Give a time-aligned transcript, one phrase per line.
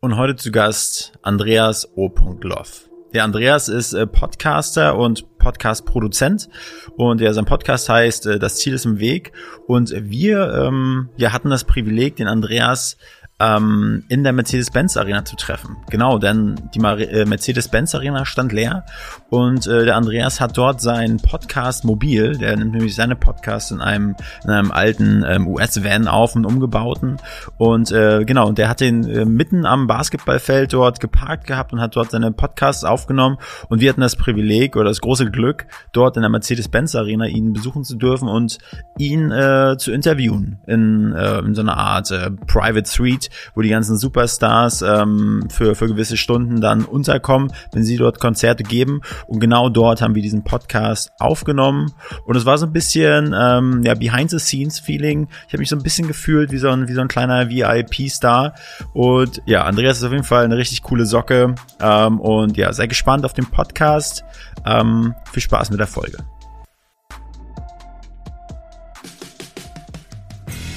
[0.00, 2.08] Und heute zu Gast Andreas O.
[2.42, 2.88] Loff.
[3.14, 6.48] Der Andreas ist äh, Podcaster und Podcast-Produzent
[6.96, 9.32] und ja, sein Podcast heißt äh, Das Ziel ist im Weg
[9.66, 12.96] und wir ähm, ja, hatten das Privileg, den Andreas
[13.40, 15.76] ähm, in der Mercedes-Benz Arena zu treffen.
[15.90, 18.84] Genau, denn die äh, Mercedes-Benz Arena stand leer
[19.30, 23.80] und äh, der Andreas hat dort seinen Podcast mobil, der nimmt nämlich seine Podcasts in
[23.80, 27.18] einem, in einem alten ähm, US-Van auf und umgebauten
[27.58, 31.80] und äh, genau, und der hat den äh, mitten am Basketballfeld dort geparkt gehabt und
[31.80, 36.16] hat dort seine Podcasts aufgenommen und wir hatten das Privileg oder das große Glück, dort
[36.16, 38.58] in der Mercedes-Benz Arena ihn besuchen zu dürfen und
[38.98, 43.68] ihn äh, zu interviewen in, äh, in so einer Art äh, Private Suite wo die
[43.68, 49.00] ganzen Superstars ähm, für, für gewisse Stunden dann unterkommen, wenn sie dort Konzerte geben.
[49.26, 51.92] Und genau dort haben wir diesen Podcast aufgenommen.
[52.26, 55.28] Und es war so ein bisschen ähm, ja, Behind-the-Scenes-Feeling.
[55.46, 58.54] Ich habe mich so ein bisschen gefühlt wie so ein, wie so ein kleiner VIP-Star.
[58.92, 61.54] Und ja, Andreas ist auf jeden Fall eine richtig coole Socke.
[61.80, 64.24] Ähm, und ja, sei gespannt auf den Podcast.
[64.66, 66.18] Ähm, viel Spaß mit der Folge.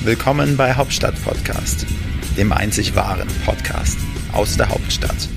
[0.04, 1.86] Willkommen bei Hauptstadt Podcast
[2.38, 3.98] dem einzig wahren Podcast
[4.32, 5.30] aus der Hauptstadt.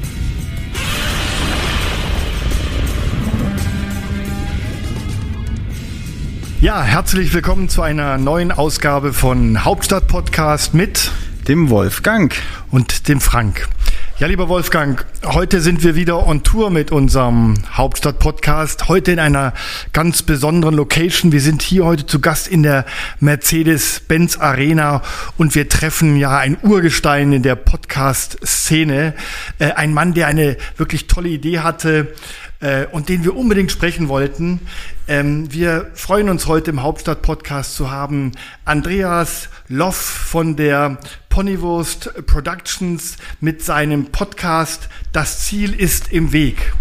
[6.61, 11.11] Ja, herzlich willkommen zu einer neuen Ausgabe von Hauptstadt Podcast mit
[11.47, 12.35] dem Wolfgang
[12.71, 13.69] und dem Frank.
[14.17, 18.87] Ja, lieber Wolfgang, heute sind wir wieder on Tour mit unserem Hauptstadt-Podcast.
[18.87, 19.55] Heute in einer
[19.93, 21.33] ganz besonderen Location.
[21.33, 22.87] Wir sind hier heute zu Gast in der
[23.19, 25.03] Mercedes-Benz Arena
[25.37, 29.15] und wir treffen ja ein Urgestein in der Podcast-Szene.
[29.59, 32.15] Äh, ein Mann, der eine wirklich tolle Idee hatte,
[32.61, 34.61] äh, und den wir unbedingt sprechen wollten.
[35.07, 38.33] Ähm, wir freuen uns heute im Hauptstadt-Podcast zu haben
[38.65, 46.73] Andreas Loff von der Ponywurst Productions mit seinem Podcast Das Ziel ist im Weg.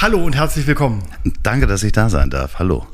[0.00, 1.02] Hallo und herzlich willkommen.
[1.42, 2.58] Danke, dass ich da sein darf.
[2.60, 2.86] Hallo.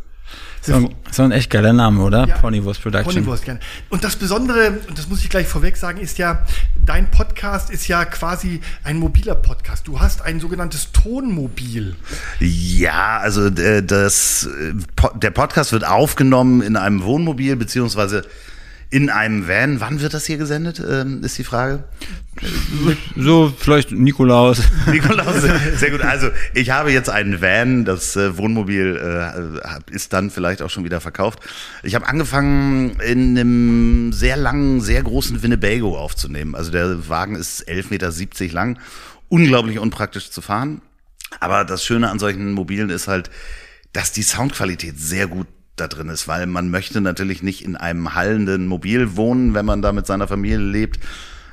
[0.64, 2.24] So ein, so ein echt geiler Name, oder?
[2.28, 3.14] Ja, Ponywurst Production.
[3.14, 3.58] Ponywurst, gerne.
[3.90, 7.88] Und das Besondere, und das muss ich gleich vorweg sagen, ist ja, dein Podcast ist
[7.88, 9.88] ja quasi ein mobiler Podcast.
[9.88, 11.96] Du hast ein sogenanntes Tonmobil.
[12.38, 14.72] Ja, also äh, das, äh,
[15.16, 18.22] der Podcast wird aufgenommen in einem Wohnmobil, beziehungsweise
[18.92, 19.80] in einem Van.
[19.80, 21.84] Wann wird das hier gesendet, ähm, ist die Frage?
[23.16, 24.62] So, vielleicht Nikolaus.
[24.86, 25.42] Nikolaus,
[25.76, 26.02] sehr gut.
[26.02, 30.84] Also ich habe jetzt einen Van, das äh, Wohnmobil äh, ist dann vielleicht auch schon
[30.84, 31.40] wieder verkauft.
[31.82, 36.54] Ich habe angefangen in einem sehr langen, sehr großen Winnebago aufzunehmen.
[36.54, 38.78] Also der Wagen ist 11,70 Meter lang,
[39.30, 40.82] unglaublich unpraktisch zu fahren.
[41.40, 43.30] Aber das Schöne an solchen Mobilen ist halt,
[43.94, 45.46] dass die Soundqualität sehr gut
[45.82, 49.82] da drin ist, weil man möchte natürlich nicht in einem hallenden Mobil wohnen, wenn man
[49.82, 51.00] da mit seiner Familie lebt.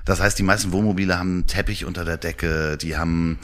[0.05, 3.39] Das heißt, die meisten Wohnmobile haben einen Teppich unter der Decke, die haben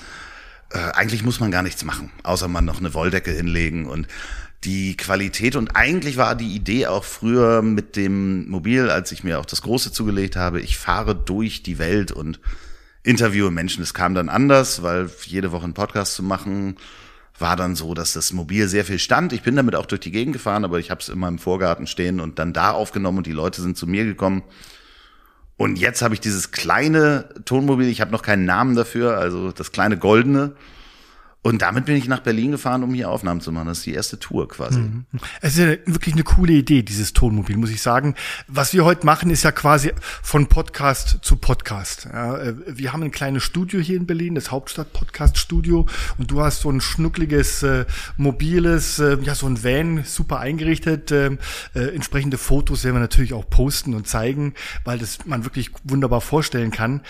[0.71, 4.07] äh, eigentlich muss man gar nichts machen, außer man noch eine Wolldecke hinlegen und
[4.63, 9.39] die Qualität und eigentlich war die Idee auch früher mit dem Mobil, als ich mir
[9.39, 12.39] auch das große zugelegt habe, ich fahre durch die Welt und
[13.03, 13.83] interviewe Menschen.
[13.83, 16.77] Es kam dann anders, weil jede Woche einen Podcast zu machen,
[17.37, 19.33] war dann so, dass das Mobil sehr viel stand.
[19.33, 21.87] Ich bin damit auch durch die Gegend gefahren, aber ich habe es immer im Vorgarten
[21.87, 24.43] stehen und dann da aufgenommen und die Leute sind zu mir gekommen.
[25.57, 29.71] Und jetzt habe ich dieses kleine Tonmobil, ich habe noch keinen Namen dafür, also das
[29.71, 30.53] kleine goldene.
[31.45, 33.67] Und damit bin ich nach Berlin gefahren, um hier Aufnahmen zu machen.
[33.67, 34.79] Das ist die erste Tour quasi.
[34.79, 35.05] Mhm.
[35.41, 38.15] Es ist ja wirklich eine coole Idee, dieses Tonmobil, muss ich sagen.
[38.47, 39.91] Was wir heute machen, ist ja quasi
[40.23, 42.07] von Podcast zu Podcast.
[42.07, 45.85] Äh, wir haben ein kleines Studio hier in Berlin, das Hauptstadt-Podcast-Studio.
[46.17, 47.85] Und du hast so ein schnuckliges, äh,
[48.17, 51.11] mobiles, äh, ja, so ein Van, super eingerichtet.
[51.11, 51.37] Äh,
[51.75, 56.21] äh, entsprechende Fotos werden wir natürlich auch posten und zeigen, weil das man wirklich wunderbar
[56.21, 57.01] vorstellen kann.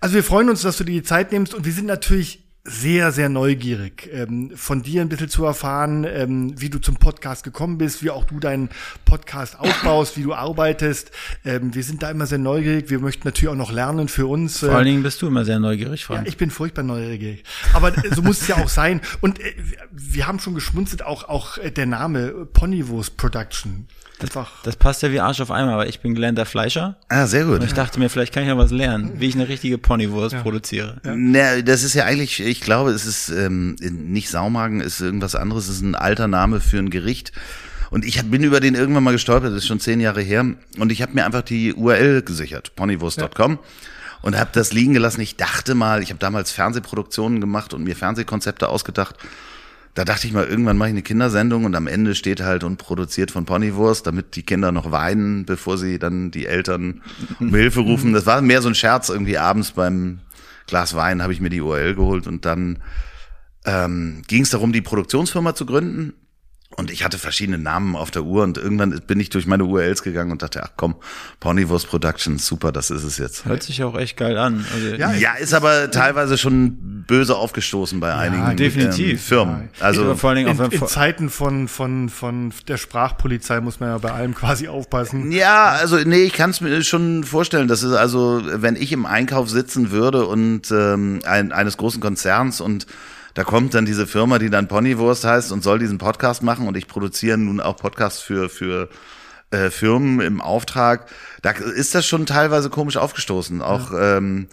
[0.00, 3.10] Also wir freuen uns, dass du dir die Zeit nimmst und wir sind natürlich sehr,
[3.10, 7.76] sehr neugierig, ähm, von dir ein bisschen zu erfahren, ähm, wie du zum Podcast gekommen
[7.76, 8.68] bist, wie auch du deinen
[9.04, 11.10] Podcast aufbaust, wie du arbeitest.
[11.44, 12.88] Ähm, wir sind da immer sehr neugierig.
[12.88, 14.60] Wir möchten natürlich auch noch lernen für uns.
[14.60, 16.22] Vor allen Dingen bist du immer sehr neugierig, Frank.
[16.22, 17.42] Ja, ich bin furchtbar neugierig.
[17.72, 19.00] Aber so muss es ja auch sein.
[19.20, 19.54] Und äh,
[19.90, 23.88] wir haben schon geschmunzelt, auch, auch äh, der Name Ponywurst Production.
[24.22, 26.96] Das, das, passt ja wie Arsch auf einmal, weil ich bin gelernter Fleischer.
[27.08, 27.60] Ah, sehr gut.
[27.60, 30.34] Und ich dachte mir, vielleicht kann ich ja was lernen, wie ich eine richtige Ponywurst
[30.34, 30.42] ja.
[30.42, 31.00] produziere.
[31.04, 31.14] Ja.
[31.16, 35.68] Na, das ist ja eigentlich, ich glaube, es ist ähm, nicht Saumagen, ist irgendwas anderes,
[35.68, 37.32] es ist ein alter Name für ein Gericht.
[37.90, 40.46] Und ich bin über den irgendwann mal gestolpert, das ist schon zehn Jahre her.
[40.78, 43.52] Und ich habe mir einfach die URL gesichert, ponywurst.com.
[43.52, 43.58] Ja.
[44.22, 45.20] Und habe das liegen gelassen.
[45.20, 49.16] Ich dachte mal, ich habe damals Fernsehproduktionen gemacht und mir Fernsehkonzepte ausgedacht
[49.94, 52.78] da dachte ich mal, irgendwann mache ich eine Kindersendung und am Ende steht halt und
[52.78, 57.02] produziert von Ponywurst, damit die Kinder noch weinen, bevor sie dann die Eltern
[57.40, 58.12] um Hilfe rufen.
[58.12, 60.20] Das war mehr so ein Scherz irgendwie abends beim
[60.66, 62.78] Glas Wein habe ich mir die URL geholt und dann
[63.64, 66.14] ähm, ging es darum, die Produktionsfirma zu gründen.
[66.76, 70.02] Und ich hatte verschiedene Namen auf der Uhr und irgendwann bin ich durch meine URLs
[70.02, 70.96] gegangen und dachte, ach komm,
[71.38, 73.44] Ponywurst Productions, super, das ist es jetzt.
[73.44, 74.64] Hört sich auch echt geil an.
[74.72, 79.12] Also, ja, ja, ist aber teilweise schon böse aufgestoßen bei einigen definitiv.
[79.12, 79.68] Ähm, Firmen.
[79.80, 83.90] Also vor allen Dingen In, auch in Zeiten von, von, von der Sprachpolizei muss man
[83.90, 85.30] ja bei allem quasi aufpassen.
[85.32, 87.68] Ja, also nee, ich kann es mir schon vorstellen.
[87.68, 92.60] Das ist also, wenn ich im Einkauf sitzen würde und ähm, ein, eines großen Konzerns
[92.60, 92.86] und
[93.34, 96.76] da kommt dann diese Firma, die dann Ponywurst heißt und soll diesen Podcast machen und
[96.76, 98.88] ich produziere nun auch Podcasts für für
[99.50, 101.06] äh, Firmen im Auftrag.
[101.42, 103.62] Da ist das schon teilweise komisch aufgestoßen.
[103.62, 104.48] Auch ähm,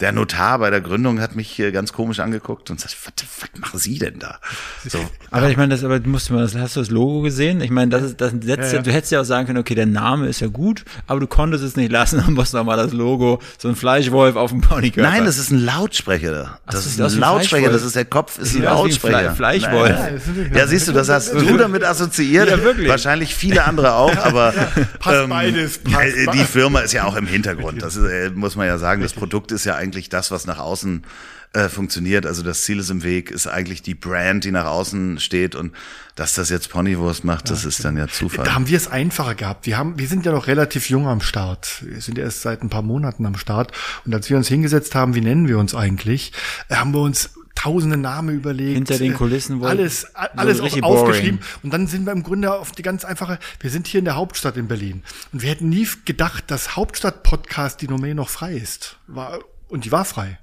[0.00, 3.60] der Notar bei der Gründung hat mich hier ganz komisch angeguckt und sagt, was, was
[3.60, 4.40] machen Sie denn da?
[4.84, 4.98] So,
[5.30, 7.60] Aber ich meine, das, aber du musst mal, das, hast du das Logo gesehen?
[7.60, 8.82] Ich meine, das ist, das setzt ja, ja.
[8.82, 11.62] du hättest ja auch sagen können, okay, der Name ist ja gut, aber du konntest
[11.62, 15.08] es nicht lassen und musst noch mal das Logo, so ein Fleischwolf auf dem Ponykörper.
[15.10, 16.58] Nein, das ist ein Lautsprecher.
[16.66, 17.70] Das das ist ein Lautsprecher.
[17.70, 19.34] Das ist der Kopf, ist ein wie ein Fle- Lautsprecher.
[19.34, 19.96] Fleischwolf.
[19.96, 20.50] Nein.
[20.54, 22.50] Ja, siehst du, das hast du damit assoziiert.
[22.50, 22.88] Ja, wirklich.
[22.88, 24.52] Wahrscheinlich viele andere auch, aber
[24.98, 26.38] Passt beides, passt die.
[26.44, 27.82] Firma ist ja auch im Hintergrund.
[27.82, 29.02] Das ist, äh, muss man ja sagen.
[29.02, 31.04] Das Produkt ist ja eigentlich das, was nach außen
[31.52, 32.26] äh, funktioniert.
[32.26, 35.72] Also das Ziel ist im Weg, ist eigentlich die Brand, die nach außen steht und
[36.16, 38.44] dass das jetzt Ponywurst macht, das ist dann ja Zufall.
[38.44, 39.66] Da haben wir es einfacher gehabt.
[39.66, 41.84] Wir haben, wir sind ja noch relativ jung am Start.
[41.84, 43.72] Wir sind erst seit ein paar Monaten am Start.
[44.04, 46.32] Und als wir uns hingesetzt haben, wie nennen wir uns eigentlich,
[46.68, 48.74] äh, haben wir uns tausende Namen überlegt.
[48.74, 51.38] Hinter den äh, Kulissen wohl- Alles, alles auch richtig aufgeschrieben.
[51.38, 51.60] boring.
[51.62, 54.16] Und dann sind wir im Grunde auf die ganz einfache, wir sind hier in der
[54.16, 55.04] Hauptstadt in Berlin.
[55.32, 58.96] Und wir hätten nie gedacht, dass Hauptstadt-Podcast die Domain noch frei ist.
[59.06, 59.38] War,
[59.68, 60.38] und die war frei.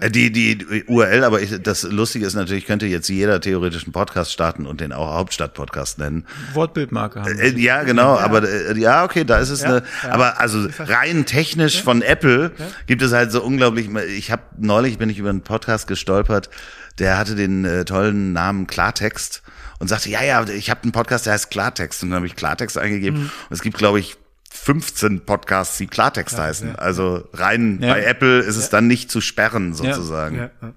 [0.00, 3.92] Äh, Die, die URL, aber ich, das Lustige ist natürlich, könnte jetzt jeder theoretisch einen
[3.92, 6.26] Podcast starten und den auch Hauptstadt-Podcast nennen.
[6.54, 7.38] Wortbildmarke haben.
[7.38, 10.10] Äh, ja, genau, aber äh, ja, okay, da ist es eine, ja.
[10.10, 12.52] aber also rein technisch von Apple
[12.86, 16.50] gibt es halt so unglaublich, ich habe neulich bin ich über einen Podcast gestolpert,
[16.98, 19.42] der hatte den äh, tollen Namen Klartext
[19.78, 22.34] und sagte, ja, ja, ich habe einen Podcast, der heißt Klartext und dann habe ich
[22.36, 24.16] Klartext eingegeben und es gibt glaube ich
[24.56, 26.76] 15 Podcasts, die Klartext heißen.
[26.76, 27.94] Also rein Ja.
[27.94, 30.36] bei Apple ist es dann nicht zu sperren sozusagen.
[30.36, 30.74] Ja, ja.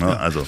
[0.00, 0.46] Ja, also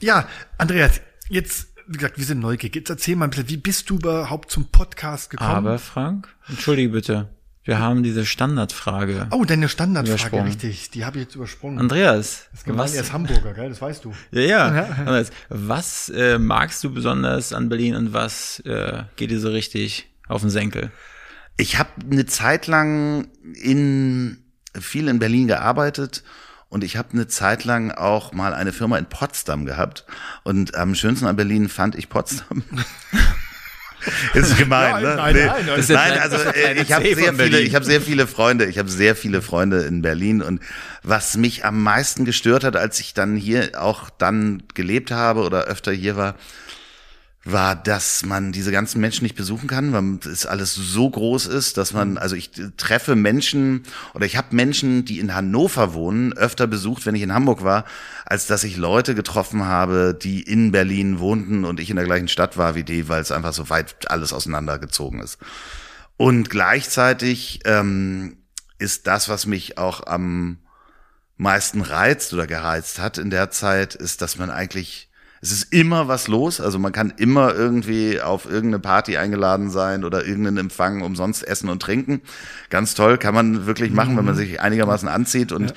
[0.00, 2.74] Ja, Andreas, jetzt, wie gesagt, wir sind neugierig.
[2.76, 5.50] Jetzt erzähl mal ein bisschen, wie bist du überhaupt zum Podcast gekommen?
[5.50, 7.28] Aber Frank, entschuldige bitte,
[7.64, 9.28] wir haben diese Standardfrage.
[9.30, 10.90] oh, deine Standardfrage, richtig.
[10.90, 11.78] Die habe ich jetzt übersprungen.
[11.78, 13.68] Andreas, das was, er ist Hamburger, gell?
[13.68, 14.12] Das weißt du.
[14.32, 19.38] ja, ja, Andreas, was äh, magst du besonders an Berlin und was äh, geht dir
[19.40, 20.90] so richtig auf den Senkel?
[21.56, 24.38] Ich habe eine Zeit lang in
[24.78, 26.22] viel in Berlin gearbeitet
[26.68, 30.06] und ich habe eine Zeit lang auch mal eine Firma in Potsdam gehabt
[30.44, 32.62] und am schönsten an Berlin fand ich Potsdam.
[34.34, 35.14] Ist gemein, Nein, ne?
[35.14, 35.84] nein, nein, nein.
[35.88, 39.14] Nein, also äh, ich habe sehr viele, ich habe sehr viele Freunde, ich habe sehr
[39.14, 40.60] viele Freunde in Berlin und
[41.04, 45.64] was mich am meisten gestört hat, als ich dann hier auch dann gelebt habe oder
[45.64, 46.34] öfter hier war,
[47.44, 51.76] war, dass man diese ganzen Menschen nicht besuchen kann, weil es alles so groß ist,
[51.76, 53.82] dass man, also ich treffe Menschen
[54.14, 57.84] oder ich habe Menschen, die in Hannover wohnen, öfter besucht, wenn ich in Hamburg war,
[58.26, 62.28] als dass ich Leute getroffen habe, die in Berlin wohnten und ich in der gleichen
[62.28, 65.38] Stadt war wie die, weil es einfach so weit alles auseinandergezogen ist.
[66.16, 68.36] Und gleichzeitig ähm,
[68.78, 70.58] ist das, was mich auch am
[71.36, 75.10] meisten reizt oder gereizt hat in der Zeit, ist, dass man eigentlich,
[75.42, 80.04] es ist immer was los, also man kann immer irgendwie auf irgendeine Party eingeladen sein
[80.04, 82.20] oder irgendeinen Empfang umsonst essen und trinken.
[82.70, 85.50] Ganz toll, kann man wirklich machen, wenn man sich einigermaßen anzieht.
[85.50, 85.74] Und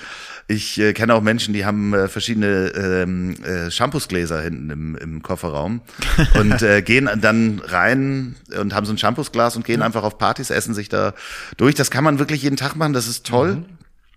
[0.47, 5.23] ich äh, kenne auch Menschen, die haben äh, verschiedene ähm, äh, Shampoosgläser hinten im, im
[5.23, 5.81] Kofferraum
[6.39, 10.51] und äh, gehen dann rein und haben so ein Shampoosglas und gehen einfach auf Partys,
[10.51, 11.15] essen sich da
[11.57, 11.73] durch.
[11.73, 13.65] Das kann man wirklich jeden Tag machen, das ist toll.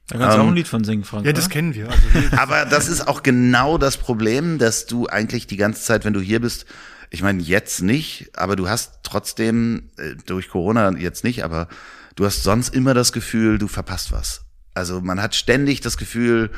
[0.08, 1.26] Da kannst du auch Ähm, ein Lied von singen, Frank.
[1.26, 1.52] Ja, das oder?
[1.52, 1.88] kennen wir.
[1.90, 2.02] Also,
[2.36, 6.20] Aber das ist auch genau das Problem, dass du eigentlich die ganze Zeit, wenn du
[6.20, 6.66] hier bist,
[7.10, 11.68] ich meine jetzt nicht, aber du hast trotzdem äh, durch Corona jetzt nicht, aber
[12.16, 14.42] du hast sonst immer das Gefühl, du verpasst was.
[14.74, 16.50] Also man hat ständig das Gefühl,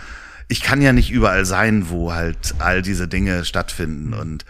[0.49, 4.45] ich kann ja nicht überall sein, wo halt all diese Dinge stattfinden und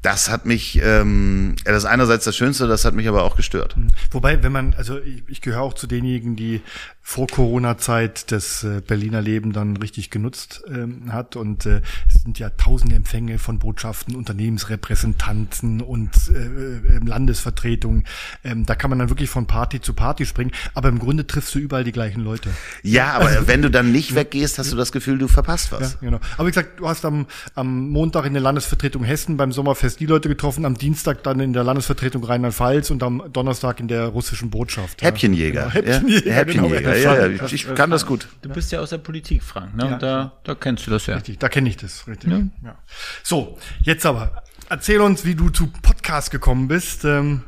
[0.00, 3.76] das hat mich, ähm, das ist einerseits das Schönste, das hat mich aber auch gestört.
[4.10, 6.60] Wobei, wenn man, also ich, ich gehöre auch zu denjenigen, die
[7.04, 12.38] vor Corona-Zeit das äh, Berliner Leben dann richtig genutzt ähm, hat und äh, es sind
[12.38, 18.04] ja tausende Empfänge von Botschaften, Unternehmensrepräsentanten und äh, äh, Landesvertretungen.
[18.44, 21.54] Ähm, da kann man dann wirklich von Party zu Party springen, aber im Grunde triffst
[21.54, 22.50] du überall die gleichen Leute.
[22.82, 25.94] Ja, aber wenn du dann nicht weggehst, hast du das Gefühl, du verpasst was.
[25.94, 26.20] Ja, genau.
[26.36, 30.06] Aber wie gesagt, du hast am, am Montag in der Landesvertretung Hessen beim Sommerfest die
[30.06, 34.50] Leute getroffen, am Dienstag dann in der Landesvertretung Rheinland-Pfalz und am Donnerstag in der russischen
[34.50, 35.02] Botschaft.
[35.02, 35.08] ja.
[35.08, 35.62] Häppchenjäger.
[35.62, 36.80] Genau, Häppchenjäger, Ja, Häppchenjäger.
[36.80, 36.91] genau.
[36.98, 38.28] Ja, ja, ja, ich, ich kann das gut.
[38.42, 39.84] Du bist ja aus der Politik, Frank, ne?
[39.86, 39.92] Ja.
[39.94, 41.14] Und da, da kennst du das ja.
[41.14, 42.30] Richtig, da kenne ich das, richtig.
[42.30, 42.76] Ja.
[43.22, 47.04] So, jetzt aber, erzähl uns, wie du zu Podcast gekommen bist.
[47.04, 47.42] Ähm,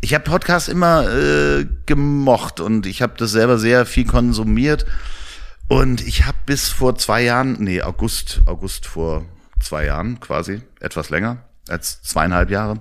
[0.00, 4.86] Ich habe Podcasts immer äh, gemocht und ich habe das selber sehr viel konsumiert.
[5.66, 9.26] Und ich habe bis vor zwei Jahren, nee, August, August vor
[9.60, 12.80] zwei Jahren quasi, etwas länger als zweieinhalb Jahre,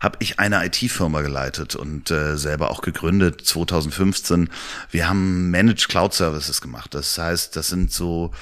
[0.00, 4.48] habe ich eine IT-Firma geleitet und äh, selber auch gegründet 2015.
[4.90, 6.94] Wir haben Managed Cloud Services gemacht.
[6.94, 8.32] Das heißt, das sind so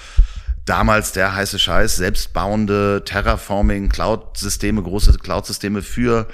[0.65, 6.29] damals der heiße Scheiß, selbstbauende Terraforming Cloud-Systeme, große Cloud-Systeme für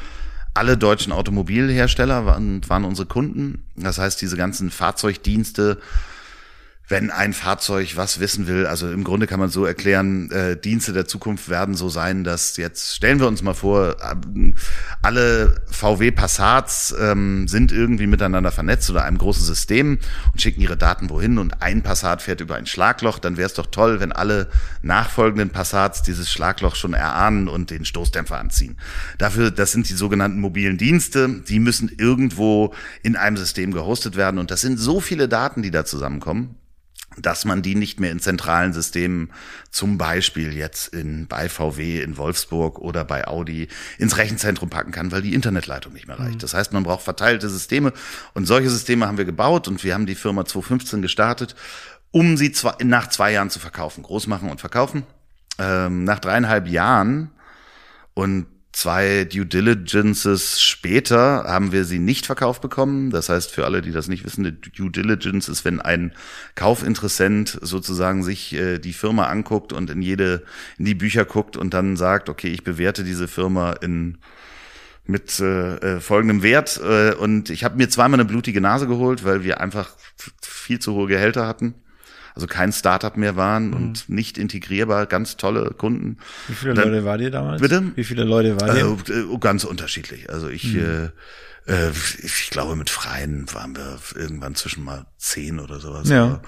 [0.52, 3.64] alle deutschen Automobilhersteller waren, waren unsere Kunden.
[3.76, 5.78] Das heißt, diese ganzen Fahrzeugdienste,
[6.86, 10.92] wenn ein Fahrzeug was wissen will, also im Grunde kann man so erklären, äh, Dienste
[10.92, 14.54] der Zukunft werden so sein, dass jetzt stellen wir uns mal vor, ähm,
[15.00, 19.98] alle VW Passats ähm, sind irgendwie miteinander vernetzt oder einem großen System
[20.32, 23.54] und schicken ihre Daten wohin und ein Passat fährt über ein Schlagloch, dann wäre es
[23.54, 24.50] doch toll, wenn alle
[24.82, 28.76] nachfolgenden Passats dieses Schlagloch schon erahnen und den Stoßdämpfer anziehen.
[29.16, 34.38] Dafür, das sind die sogenannten mobilen Dienste, die müssen irgendwo in einem System gehostet werden
[34.38, 36.56] und das sind so viele Daten, die da zusammenkommen
[37.16, 39.30] dass man die nicht mehr in zentralen Systemen,
[39.70, 43.68] zum Beispiel jetzt in, bei VW in Wolfsburg oder bei Audi,
[43.98, 46.42] ins Rechenzentrum packen kann, weil die Internetleitung nicht mehr reicht.
[46.42, 47.92] Das heißt, man braucht verteilte Systeme
[48.34, 51.54] und solche Systeme haben wir gebaut und wir haben die Firma 2015 gestartet,
[52.10, 55.04] um sie zwei, nach zwei Jahren zu verkaufen, groß machen und verkaufen.
[55.58, 57.30] Ähm, nach dreieinhalb Jahren
[58.14, 63.10] und zwei Due Diligences später haben wir sie nicht verkauft bekommen.
[63.10, 66.12] Das heißt, für alle, die das nicht wissen, eine Due Diligence ist, wenn ein
[66.56, 70.42] Kaufinteressent sozusagen sich äh, die Firma anguckt und in jede,
[70.76, 74.18] in die Bücher guckt und dann sagt, okay, ich bewerte diese Firma in
[75.06, 79.22] mit äh, äh, folgendem Wert äh, und ich habe mir zweimal eine blutige Nase geholt,
[79.22, 79.90] weil wir einfach
[80.40, 81.74] viel zu hohe Gehälter hatten.
[82.34, 83.74] Also kein Startup mehr waren Mhm.
[83.74, 86.18] und nicht integrierbar, ganz tolle Kunden.
[86.48, 87.60] Wie viele Dann- Leute war dir damals?
[87.62, 87.92] Bitte?
[87.94, 88.96] Wie viele Leute war dir?
[89.08, 90.30] Äh, äh, ganz unterschiedlich.
[90.30, 91.10] Also ich, Mhm.
[91.66, 91.90] äh, äh,
[92.22, 96.08] ich glaube, mit Freien waren wir irgendwann zwischen mal zehn oder sowas.
[96.08, 96.24] Ja.
[96.24, 96.42] Aber,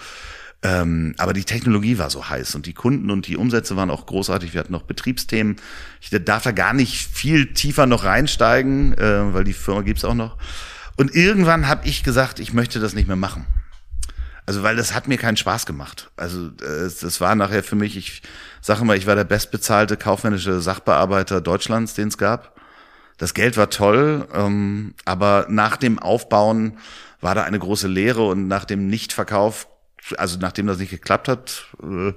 [0.62, 4.06] ähm, aber die Technologie war so heiß und die Kunden und die Umsätze waren auch
[4.06, 4.54] großartig.
[4.54, 5.56] Wir hatten noch Betriebsthemen.
[6.00, 10.14] Ich darf da gar nicht viel tiefer noch reinsteigen, äh, weil die Firma gibt's auch
[10.14, 10.36] noch.
[10.96, 13.46] Und irgendwann habe ich gesagt, ich möchte das nicht mehr machen.
[14.46, 16.10] Also, weil das hat mir keinen Spaß gemacht.
[16.16, 18.22] Also, äh, das war nachher für mich, ich
[18.60, 22.58] sage mal, ich war der bestbezahlte kaufmännische Sachbearbeiter Deutschlands, den es gab.
[23.18, 26.78] Das Geld war toll, ähm, aber nach dem Aufbauen
[27.20, 29.68] war da eine große Leere und nach dem Nichtverkauf,
[30.16, 32.14] also nachdem das nicht geklappt hat, äh, habe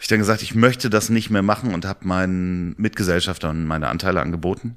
[0.00, 4.20] ich dann gesagt, ich möchte das nicht mehr machen und habe meinen Mitgesellschaftern meine Anteile
[4.20, 4.76] angeboten.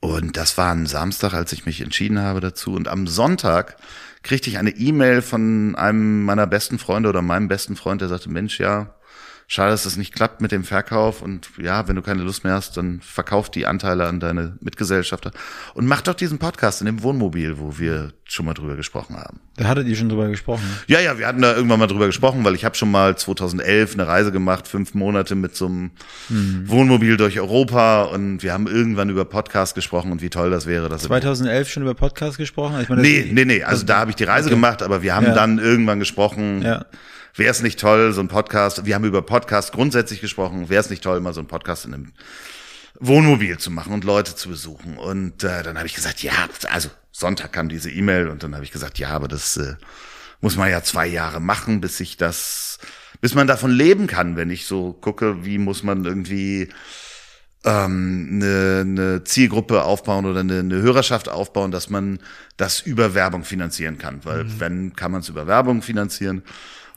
[0.00, 2.72] Und das war ein Samstag, als ich mich entschieden habe dazu.
[2.72, 3.76] Und am Sonntag
[4.22, 8.30] kriegte ich eine E-Mail von einem meiner besten Freunde oder meinem besten Freund, der sagte,
[8.30, 8.94] Mensch, ja,
[9.50, 11.22] schade, dass das nicht klappt mit dem Verkauf.
[11.22, 15.30] Und ja, wenn du keine Lust mehr hast, dann verkauf die Anteile an deine Mitgesellschafter.
[15.72, 19.40] Und mach doch diesen Podcast in dem Wohnmobil, wo wir schon mal drüber gesprochen haben.
[19.56, 20.62] Da hattet ihr schon drüber gesprochen.
[20.86, 23.94] Ja, ja, wir hatten da irgendwann mal drüber gesprochen, weil ich habe schon mal 2011
[23.94, 25.90] eine Reise gemacht, fünf Monate mit so einem
[26.66, 30.90] Wohnmobil durch Europa und wir haben irgendwann über Podcast gesprochen und wie toll das wäre.
[30.90, 32.78] Dass 2011 schon über Podcast gesprochen?
[32.82, 34.54] Ich meine, nee, nee, nee, also da habe ich die Reise Okay.
[34.56, 35.34] gemacht, aber wir haben Ja.
[35.34, 36.84] dann irgendwann gesprochen, Ja.
[37.38, 40.90] Wäre es nicht toll, so ein Podcast, wir haben über Podcast grundsätzlich gesprochen, wäre es
[40.90, 42.12] nicht toll, mal so ein Podcast in einem
[43.00, 44.98] Wohnmobil zu machen und Leute zu besuchen.
[44.98, 46.32] Und äh, dann habe ich gesagt, ja,
[46.70, 49.76] also Sonntag kam diese E-Mail und dann habe ich gesagt, ja, aber das äh,
[50.40, 52.78] muss man ja zwei Jahre machen, bis ich das,
[53.20, 56.70] bis man davon leben kann, wenn ich so gucke, wie muss man irgendwie
[57.64, 62.18] ähm, eine, eine Zielgruppe aufbauen oder eine, eine Hörerschaft aufbauen, dass man
[62.56, 64.24] das über Werbung finanzieren kann.
[64.24, 66.42] Weil wenn, kann man es über Werbung finanzieren.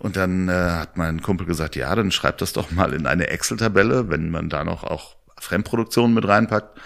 [0.01, 3.27] Und dann äh, hat mein Kumpel gesagt, ja, dann schreibt das doch mal in eine
[3.27, 6.79] Excel-Tabelle, wenn man da noch auch Fremdproduktionen mit reinpackt.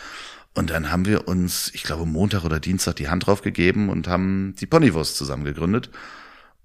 [0.54, 4.10] Und dann haben wir uns, ich glaube, Montag oder Dienstag die Hand drauf gegeben und
[4.10, 5.92] haben die Ponywurst zusammen gegründet.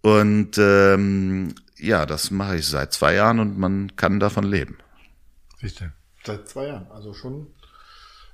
[0.00, 4.78] Und ähm, ja, das mache ich seit zwei Jahren und man kann davon leben.
[5.60, 5.92] Siehst du,
[6.24, 6.90] seit zwei Jahren.
[6.90, 7.46] Also schon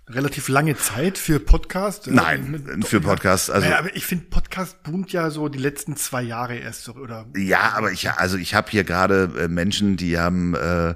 [0.09, 2.07] relativ lange Zeit für Podcast.
[2.07, 6.23] Nein, für Podcast, also- naja, aber ich finde, Podcast boomt ja so die letzten zwei
[6.23, 7.27] Jahre erst so, oder?
[7.37, 10.91] Ja, aber ich, also ich habe hier gerade äh, Menschen, die haben, äh,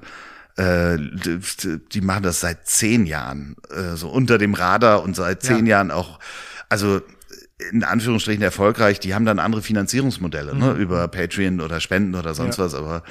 [0.55, 0.97] äh,
[1.91, 5.77] die machen das seit zehn Jahren, äh, so unter dem Radar und seit zehn Ja.
[5.77, 6.19] Jahren auch,
[6.69, 7.01] also
[7.71, 8.99] in Anführungsstrichen erfolgreich.
[8.99, 12.63] Die haben dann andere Finanzierungsmodelle, ne, über Patreon oder Spenden oder sonst Ja.
[12.65, 12.73] was.
[12.75, 13.03] Aber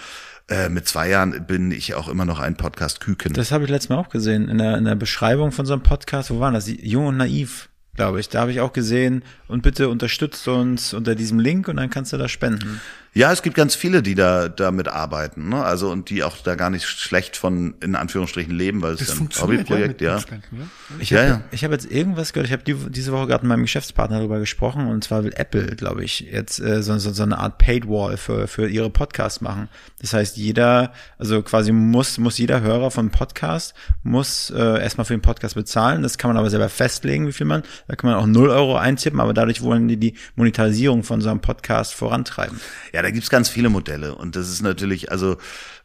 [0.49, 3.33] äh, mit zwei Jahren bin ich auch immer noch ein Podcast-Küken.
[3.35, 5.83] Das habe ich letztes Mal auch gesehen in der, in der Beschreibung von so einem
[5.83, 6.31] Podcast.
[6.31, 6.67] Wo waren das?
[6.69, 7.69] Jung und naiv.
[7.95, 8.29] glaube ich.
[8.29, 9.23] Da habe ich auch gesehen.
[9.47, 12.81] Und bitte unterstützt uns unter diesem Link und dann kannst du da spenden.
[13.13, 15.65] Ja, es gibt ganz viele, die da damit arbeiten, ne?
[15.65, 19.09] Also und die auch da gar nicht schlecht von in Anführungsstrichen leben, weil es Das
[19.09, 20.19] ist ein Hobbyprojekt, ja.
[20.19, 20.19] ja.
[20.19, 20.67] ja.
[21.01, 21.41] Ich Ja, habe ja.
[21.51, 24.39] ich hab jetzt irgendwas gehört, ich habe die, diese Woche gerade mit meinem Geschäftspartner darüber
[24.39, 28.17] gesprochen und zwar will Apple, glaube ich, jetzt äh, so, so, so eine Art Paid-Wall
[28.17, 29.69] für, für ihre Podcasts machen.
[30.01, 33.75] Das heißt, jeder, also quasi muss, muss jeder Hörer von Podcast,
[34.05, 36.03] muss äh, erstmal für den Podcast bezahlen.
[36.03, 38.77] Das kann man aber selber festlegen, wie viel man, da kann man auch 0 Euro
[38.77, 42.61] eintippen, aber dadurch wollen die die Monetarisierung von so einem Podcast vorantreiben.
[42.93, 45.37] Ja, da gibt's ganz viele Modelle und das ist natürlich, also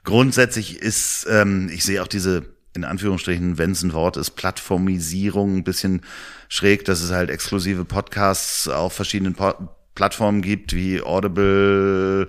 [0.03, 2.45] grundsätzlich ist, ähm, ich sehe auch diese,
[2.75, 6.01] in Anführungsstrichen, wenn es ein Wort ist, Plattformisierung ein bisschen
[6.49, 9.53] schräg, dass es halt exklusive Podcasts auf verschiedenen po
[9.95, 12.27] Plattformen gibt, wie Audible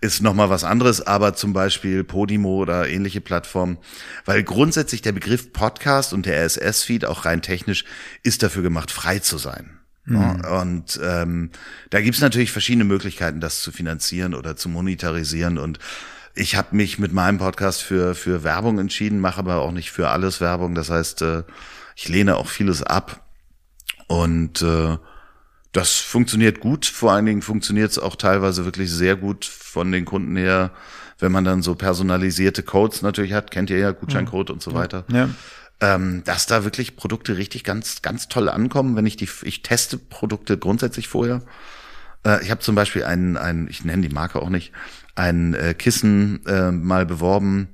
[0.00, 3.76] ist nochmal was anderes, aber zum Beispiel Podimo oder ähnliche Plattformen,
[4.24, 7.84] weil grundsätzlich der Begriff Podcast und der RSS-Feed auch rein technisch
[8.22, 9.71] ist dafür gemacht, frei zu sein.
[10.06, 11.50] Ja, und ähm,
[11.90, 15.58] da gibt's natürlich verschiedene Möglichkeiten, das zu finanzieren oder zu monetarisieren.
[15.58, 15.78] Und
[16.34, 20.08] ich habe mich mit meinem Podcast für, für Werbung entschieden, mache aber auch nicht für
[20.08, 20.74] alles Werbung.
[20.74, 21.44] Das heißt, äh,
[21.94, 23.24] ich lehne auch vieles ab.
[24.08, 24.96] Und äh,
[25.70, 26.84] das funktioniert gut.
[26.84, 30.72] Vor allen Dingen funktioniert es auch teilweise wirklich sehr gut von den Kunden her,
[31.18, 33.50] wenn man dann so personalisierte Codes natürlich hat.
[33.52, 35.30] Kennt ihr ja, Gutscheincode und so weiter Ja.
[35.82, 39.98] Ähm, dass da wirklich Produkte richtig ganz, ganz toll ankommen, wenn ich die, ich teste
[39.98, 41.42] Produkte grundsätzlich vorher.
[42.24, 44.72] Äh, ich habe zum Beispiel einen, einen, ich nenne die Marke auch nicht,
[45.16, 47.68] ein äh, Kissen äh, mal beworben,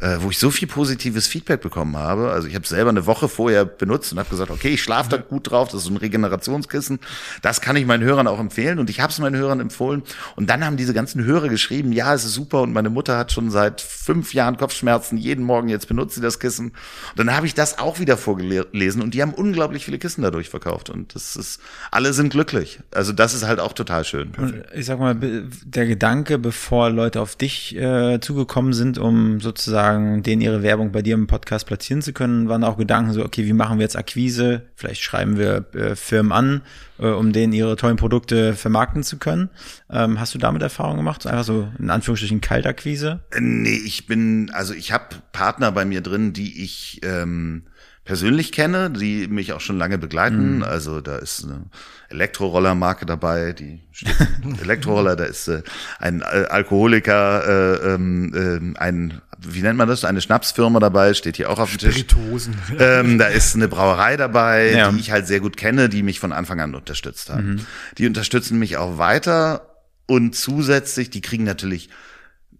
[0.00, 2.30] äh, wo ich so viel positives Feedback bekommen habe.
[2.30, 5.16] Also ich habe selber eine Woche vorher benutzt und habe gesagt, okay, ich schlafe da
[5.18, 7.00] gut drauf, das ist so ein Regenerationskissen.
[7.42, 10.02] Das kann ich meinen Hörern auch empfehlen und ich habe es meinen Hörern empfohlen.
[10.36, 13.32] Und dann haben diese ganzen Hörer geschrieben, ja, es ist super und meine Mutter hat
[13.32, 16.68] schon seit fünf Jahren Kopfschmerzen, jeden Morgen jetzt benutzt sie das Kissen.
[16.68, 20.48] Und dann habe ich das auch wieder vorgelesen und die haben unglaublich viele Kissen dadurch
[20.48, 22.80] verkauft und das ist, alle sind glücklich.
[22.94, 24.32] Also das ist halt auch total schön.
[24.74, 30.40] Ich sag mal, der Gedanke, bevor Leute auf dich äh, zugekommen sind, um sozusagen denen
[30.40, 33.52] ihre Werbung bei dir im Podcast platzieren zu können, waren auch Gedanken so, okay, wie
[33.52, 34.62] machen wir jetzt Akquise?
[34.74, 36.62] Vielleicht schreiben wir äh, Firmen an,
[36.98, 39.50] äh, um denen ihre tollen Produkte vermarkten zu können.
[39.90, 41.26] Ähm, hast du damit Erfahrung gemacht?
[41.26, 43.20] Einfach so in Anführungsstrichen Kaltakquise?
[43.32, 47.64] Äh, Nee, ich bin, also ich habe Partner bei mir drin, die ich ähm,
[48.04, 50.62] persönlich kenne, die mich auch schon lange begleiten.
[50.62, 51.64] Also da ist eine
[52.08, 54.16] Elektroroller-Marke dabei, die steht
[54.62, 55.62] Elektroroller, da ist äh,
[55.98, 57.44] ein äh, Alkoholiker,
[57.82, 61.70] äh, ähm, ähm, ein, wie nennt man das, eine Schnapsfirma dabei, steht hier auch auf
[61.70, 61.98] dem Tisch.
[61.98, 62.56] Spirituosen.
[62.78, 64.90] Ähm, da ist eine Brauerei dabei, Ja.
[64.90, 67.64] die ich halt sehr gut kenne, die mich von Anfang an unterstützt haben.
[67.98, 69.66] Die unterstützen mich auch weiter
[70.06, 71.90] und zusätzlich, die kriegen natürlich,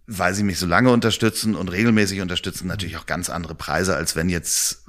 [0.07, 4.15] weil sie mich so lange unterstützen und regelmäßig unterstützen, natürlich auch ganz andere Preise, als
[4.15, 4.85] wenn jetzt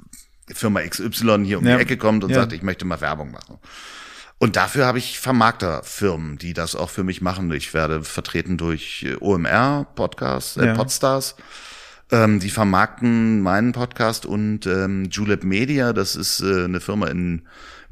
[0.51, 1.75] Firma XY hier um Ja.
[1.77, 2.41] die Ecke kommt und Ja.
[2.41, 3.59] sagt, ich möchte mal Werbung machen.
[4.39, 7.51] Und dafür habe ich Vermarkterfirmen, die das auch für mich machen.
[7.53, 10.73] Ich werde vertreten durch äh, OMR Podcasts, äh, Ja.
[10.73, 11.35] Podstars.
[12.11, 17.43] Ähm, die vermarkten meinen Podcast und ähm, Julep Media, das ist äh, eine Firma in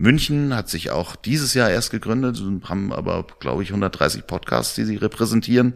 [0.01, 4.83] München, hat sich auch dieses Jahr erst gegründet haben aber, glaube ich, 130 Podcasts, die
[4.83, 5.75] sie repräsentieren.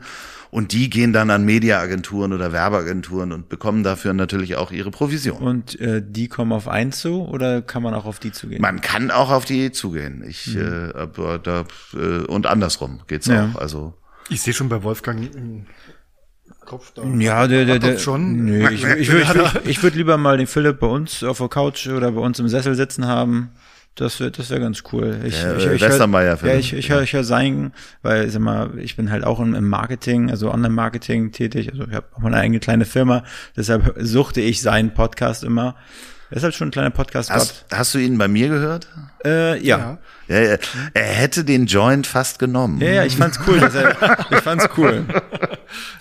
[0.52, 5.38] Und die gehen dann an Mediaagenturen oder Werbeagenturen und bekommen dafür natürlich auch ihre Provision.
[5.42, 8.62] Und äh, die kommen auf einen zu oder kann man auch auf die zugehen?
[8.62, 10.24] Man kann auch auf die zugehen.
[10.26, 13.52] Ich, äh, aber da, äh, und andersrum geht's Ja.
[13.54, 13.60] auch.
[13.60, 13.94] Also
[14.30, 15.66] Ich sehe schon bei Wolfgang im
[16.66, 17.04] Kopf da.
[17.04, 18.46] Ja, der, der, Hat der schon.
[18.46, 21.50] Nö, ich, ich, würde ich, ich würd lieber mal den Philipp bei uns auf der
[21.50, 23.52] Couch oder bei uns im Sessel sitzen haben.
[23.96, 25.20] Das wäre das wär ganz cool.
[25.26, 28.42] Ich, Der, ich, ich hör- Westermeier, Ja, ich, ich höre ich hör sein, weil sag
[28.42, 31.72] mal, ich bin halt auch im, im Marketing, also Online-Marketing tätig.
[31.72, 33.24] Also ich habe auch meine eigene kleine Firma.
[33.56, 35.76] Deshalb suchte ich seinen Podcast immer.
[36.30, 38.88] Er ist halt schon ein kleiner podcast hast, hast du ihn bei mir gehört?
[39.26, 39.98] Äh, ja.
[40.28, 40.58] Ja, ja.
[40.96, 42.82] Er hätte den Joint fast genommen.
[42.82, 42.88] ja.
[42.90, 43.60] Ja, ich fand's cool.
[43.60, 43.96] Deshalb,
[44.32, 45.04] ich fand's cool.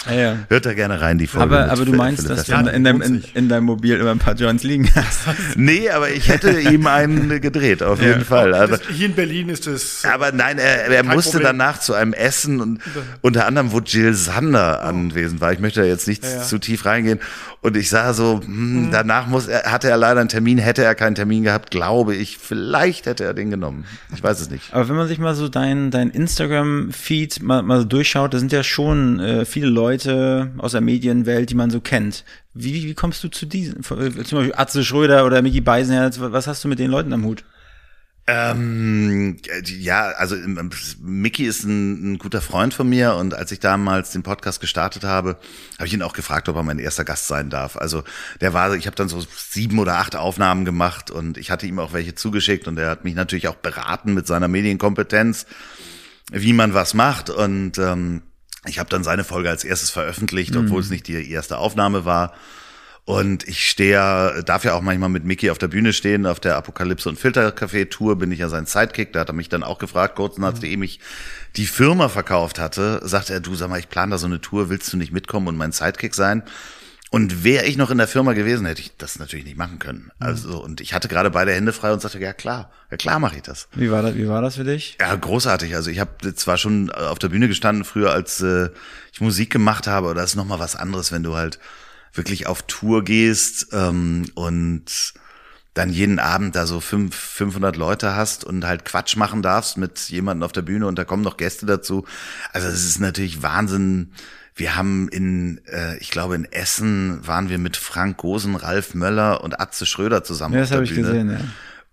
[0.09, 0.37] Ja, ja.
[0.51, 1.47] Hört da gerne rein, die Folge.
[1.57, 4.19] Aber, aber du Philipp meinst, dass du in, deinem, in, in deinem Mobil immer ein
[4.19, 5.21] paar Joints liegen hast.
[5.57, 8.55] Nee, aber ich hätte ihm einen gedreht, auf jeden Fall.
[8.55, 10.05] Aber, Das, hier in Berlin ist es.
[10.05, 11.59] aber nein, er, er musste Problem.
[11.59, 12.81] danach zu einem Essen und
[13.23, 14.89] unter anderem, wo Jill Sander Oh.
[14.89, 15.53] anwesend war.
[15.55, 16.43] Ich möchte da jetzt nicht Ja, ja.
[16.43, 17.19] zu tief reingehen.
[17.63, 18.91] Und ich sah so, hm, Mhm.
[18.93, 22.37] danach muss er, hatte er leider einen Termin, hätte er keinen Termin gehabt, glaube ich,
[22.39, 23.85] vielleicht hätte er den genommen.
[24.15, 24.73] Ich weiß es nicht.
[24.73, 28.53] Aber wenn man sich mal so dein, dein Instagram-Feed mal, mal so durchschaut, da sind
[28.53, 32.25] ja schon äh, viele Leute aus der Medienwelt, die man so kennt.
[32.55, 33.81] Wie, wie kommst du zu diesen?
[33.81, 37.25] Äh, Zum Beispiel Atze Schröder oder Micky Beisenherz, was hast du mit den Leuten am
[37.25, 37.45] Hut?
[38.27, 40.71] Ähm, ja, also ähm,
[41.03, 45.05] Mickey ist ein, ein, guter Freund von mir und als ich damals den Podcast gestartet
[45.05, 45.37] habe,
[45.77, 47.77] habe ich ihn auch gefragt, ob er mein erster Gast sein darf.
[47.77, 48.03] Also
[48.41, 51.79] der war, ich habe dann so sieben oder acht Aufnahmen gemacht und ich hatte ihm
[51.79, 55.45] auch welche zugeschickt und er hat mich natürlich auch beraten mit seiner Medienkompetenz,
[56.33, 58.23] wie man was macht und ähm,
[58.67, 60.85] ich habe dann seine Folge als erstes veröffentlicht, obwohl mhm.
[60.85, 62.33] es nicht die erste Aufnahme war.
[63.07, 66.57] Und ich stehe, darf ja auch manchmal mit Mickey auf der Bühne stehen, auf der
[66.57, 69.13] Apokalypse und Filtercafé Tour bin ich ja sein Sidekick.
[69.13, 71.01] Da hat er mich dann auch gefragt, kurz nachdem ich
[71.57, 74.71] die Firma verkauft hatte, sagte er, du sag mal, ich plane da so eine Tour,
[74.71, 76.45] willst du nicht mitkommen und mein Sidekick sein?
[77.11, 80.11] Und wäre ich noch in der Firma gewesen, hätte ich das natürlich nicht machen können.
[80.19, 80.27] Mhm.
[80.27, 83.37] Also, und ich hatte gerade beide Hände frei und sagte, ja klar, ja klar mache
[83.37, 83.69] ich das.
[83.75, 84.97] Wie war das, wie war das für dich?
[84.99, 85.77] Ja, großartig.
[85.77, 88.71] Also ich habe zwar schon auf der Bühne gestanden früher, als äh,
[89.13, 91.61] ich Musik gemacht habe, aber das ist nochmal was anderes, wenn du halt
[92.15, 95.15] wirklich auf Tour gehst ähm, und
[95.75, 99.99] dann jeden Abend da so fünf, 500 Leute hast und halt Quatsch machen darfst mit
[100.09, 102.05] jemandem auf der Bühne und da kommen noch Gäste dazu.
[102.53, 104.13] Also es ist natürlich Wahnsinn.
[104.55, 109.43] Wir haben in, äh, ich glaube in Essen waren wir mit Frank Gosen, Ralf Möller
[109.43, 111.41] und Atze Schröder zusammen ja, das habe ich gesehen, ja.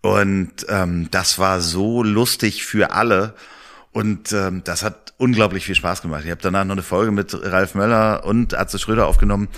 [0.02, 3.36] Und ähm, das war so lustig für alle.
[3.94, 6.24] Und ähm, das hat unglaublich viel Spaß gemacht.
[6.24, 9.50] Ich habe danach noch eine Folge mit Ralf Möller und Atze Schröder aufgenommen,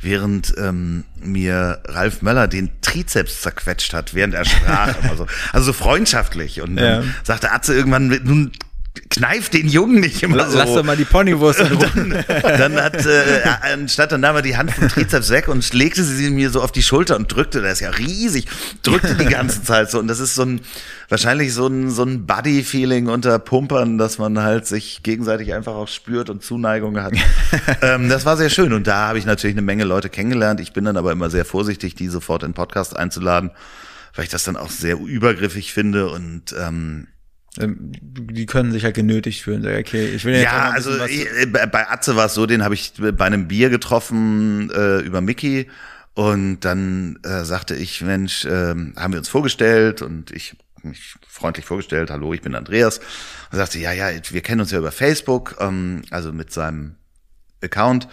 [0.00, 4.94] während ähm, mir Ralf Möller den Trizeps zerquetscht hat, während er sprach.
[5.10, 6.62] also, also so freundschaftlich.
[6.62, 7.08] Und dann ja.
[7.22, 8.52] sagte Atze irgendwann, nun
[9.08, 10.58] kneif den Jungen nicht immer Lass so.
[10.58, 11.60] Lass doch mal die Ponywurst.
[11.60, 16.04] Dann, dann hat, äh, anstatt dann nahm er die Hand vom Trizeps weg und legte
[16.04, 18.46] sie mir so auf die Schulter und drückte, das ist ja riesig,
[18.82, 19.98] drückte die ganze Zeit so.
[19.98, 20.60] Und das ist so ein,
[21.08, 25.88] wahrscheinlich so ein, so ein Buddy-Feeling unter Pumpern, dass man halt sich gegenseitig einfach auch
[25.88, 27.14] spürt und Zuneigung hat.
[27.82, 28.72] ähm, das war sehr schön.
[28.72, 30.60] Und da habe ich natürlich eine Menge Leute kennengelernt.
[30.60, 33.52] Ich bin dann aber immer sehr vorsichtig, die sofort in Podcast einzuladen,
[34.14, 37.06] weil ich das dann auch sehr übergriffig finde und ähm,
[37.58, 39.66] die können sich halt genötigt fühlen.
[39.66, 42.94] Okay, ich will jetzt ja, also äh, bei Atze war es so, den habe ich
[42.96, 45.68] bei einem Bier getroffen äh, über Mickey
[46.14, 51.64] und dann äh, sagte ich, Mensch, äh, haben wir uns vorgestellt und ich mich freundlich
[51.64, 52.98] vorgestellt, hallo, ich bin Andreas.
[53.50, 56.96] Und sagte, ja, ja, wir kennen uns ja über Facebook, ähm, also mit seinem
[57.62, 58.08] Account.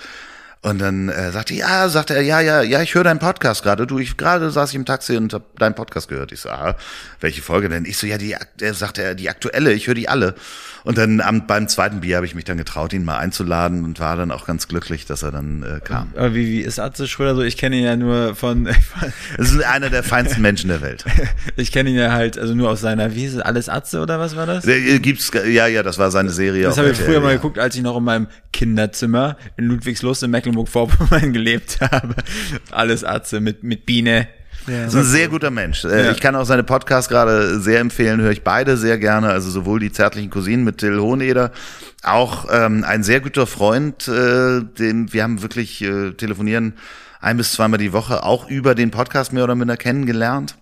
[0.62, 3.88] Und dann äh, sagte ja, sagte er, ja, ja, ja, ich höre deinen Podcast gerade.
[3.88, 6.34] Du, ich gerade saß ich im Taxi und hab deinen Podcast gehört.
[6.34, 6.76] Ich so, ah,
[7.22, 7.86] welche Folge denn?
[7.86, 10.36] Ich so, ja, die, er sagte er, die aktuelle, ich höre die alle.
[10.84, 14.00] Und dann am, beim zweiten Bier habe ich mich dann getraut, ihn mal einzuladen und
[14.00, 16.12] war dann auch ganz glücklich, dass er dann äh, kam.
[16.16, 17.42] Aber wie, wie ist Atze Schröder so?
[17.42, 18.66] Ich kenne ihn ja nur von.
[19.38, 21.06] das ist einer der feinsten Menschen der Welt.
[21.56, 24.20] ich kenne ihn ja halt, also nur aus seiner, wie ist es, alles Atze oder
[24.20, 24.66] was war das?
[24.66, 26.64] Äh, gibt's, ja, ja, das war seine Serie.
[26.64, 30.32] Das habe ich früher mal geguckt, als ich noch in meinem Kinderzimmer in Ludwigslust in
[30.50, 32.16] Mecklenburg-Vorpommern gelebt habe.
[32.72, 34.28] Alles Atze mit, mit Biene,
[34.68, 34.86] ja.
[34.86, 35.84] Ist ein sehr guter Mensch.
[35.86, 36.12] Äh, ja.
[36.12, 39.30] Ich kann auch seine Podcasts gerade sehr empfehlen, höre ich beide sehr gerne.
[39.30, 41.52] Also sowohl die zärtlichen Cousinen mit Till Hoheneder,
[42.04, 46.74] auch ähm, ein sehr guter Freund, äh, den wir haben wirklich äh, telefonieren
[47.22, 50.56] ein bis zweimal die Woche, auch über den Podcast mehr oder minder kennengelernt.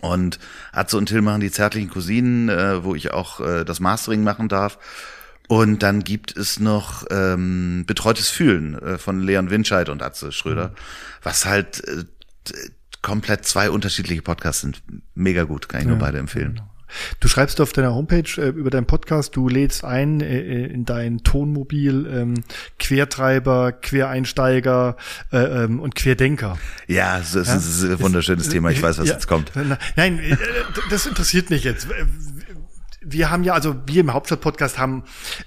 [0.00, 0.38] Und
[0.72, 4.48] Atze und Till machen die zärtlichen Cousinen, äh, wo ich auch äh, das Mastering machen
[4.48, 4.78] darf.
[5.48, 10.68] Und dann gibt es noch ähm, Betreutes Fühlen äh, von Leon Winscheid und Atze Schröder,
[10.68, 10.74] mhm.
[11.22, 12.04] was halt äh,
[13.02, 14.82] komplett zwei unterschiedliche Podcasts sind.
[15.14, 16.56] Mega gut, kann ich ja, nur beide empfehlen.
[16.56, 16.70] Genau.
[17.20, 20.84] Du schreibst auf deiner Homepage äh, über deinen Podcast, du lädst ein äh, äh in
[20.84, 22.34] dein Tonmobil ähm,
[22.78, 24.96] Quertreiber, Quereinsteiger
[25.32, 26.58] äh, ähm, und Querdenker.
[26.86, 27.90] Ja, das ist, ja?
[27.90, 28.70] ein wunderschönes ist, Thema.
[28.70, 29.52] Ich weiß, was ja, jetzt kommt.
[29.96, 30.36] Nein, äh,
[30.90, 31.88] das interessiert mich jetzt
[33.00, 35.04] wir haben ja, also wir im Hauptstadt-Podcast haben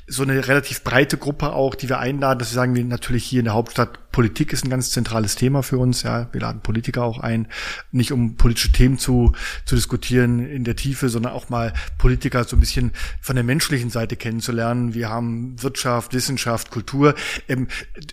[0.08, 3.40] so eine relativ breite Gruppe auch, die wir einladen, dass wir sagen, wir natürlich hier
[3.40, 6.04] in der Hauptstadt Politik ist ein ganz zentrales Thema für uns.
[6.04, 7.48] Ja, wir laden Politiker auch ein,
[7.92, 9.34] nicht um politische Themen zu,
[9.66, 13.90] zu diskutieren in der Tiefe, sondern auch mal Politiker so ein bisschen von der menschlichen
[13.90, 14.94] Seite kennenzulernen.
[14.94, 17.16] Wir haben Wirtschaft, Wissenschaft, Kultur.
[17.48, 17.68] Ähm,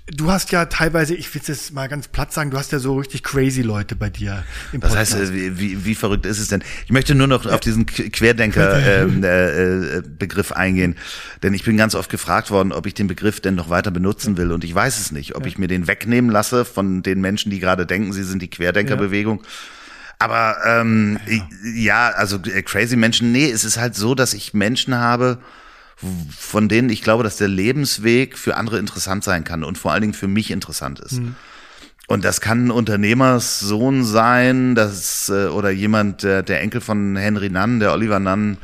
[0.06, 2.78] du hast ja teilweise, ich will es jetzt mal ganz platt sagen, du hast ja
[2.78, 5.12] so richtig crazy Leute bei dir im Podcast.
[5.12, 6.62] Was heißt, wie, wie, wie verrückt ist es denn?
[6.84, 7.54] Ich möchte nur noch ja.
[7.54, 10.94] auf diesen Querdenker ähm, äh, äh, Begriff eingehen,
[11.42, 14.36] denn ich bin ganz oft gefragt worden, ob ich den Begriff denn noch weiter benutzen
[14.36, 15.48] will und ich weiß es nicht, ob ja.
[15.48, 19.40] ich mir den wegnehmen lasse von den Menschen, die gerade denken, sie sind die Querdenkerbewegung.
[19.42, 19.48] Ja.
[20.20, 21.48] Aber ähm, ja.
[21.74, 25.38] ja, also äh, crazy Menschen, nee, es ist halt so, dass ich Menschen habe,
[26.36, 30.02] von denen ich glaube, dass der Lebensweg für andere interessant sein kann und vor allen
[30.02, 31.20] Dingen für mich interessant ist.
[31.20, 31.34] Mhm.
[32.08, 37.50] Und das kann ein Unternehmerssohn sein, das äh, oder jemand, der, der Enkel von Henry
[37.50, 38.56] Nunn, der Oliver Nunn,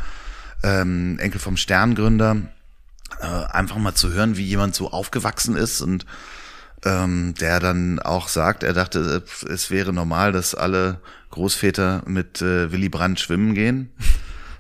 [0.63, 2.37] ähm, Enkel vom Sterngründer,
[3.21, 6.07] äh, einfach mal zu hören, wie jemand so aufgewachsen ist und
[6.85, 12.71] ähm, der dann auch sagt, er dachte, es wäre normal, dass alle Großväter mit äh,
[12.71, 13.91] Willy Brandt schwimmen gehen.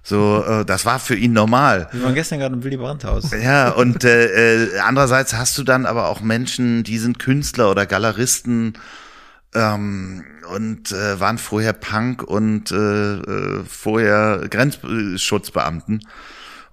[0.03, 1.89] So, äh, das war für ihn normal.
[1.93, 3.31] Wir waren gestern gerade im Willy Brandt-Haus.
[3.43, 7.87] Ja, und äh, äh, andererseits hast du dann aber auch Menschen, die sind Künstler oder
[7.87, 8.75] Galeristen
[9.55, 16.07] ähm, und äh, waren vorher Punk und äh, äh, vorher Grenzschutzbeamten.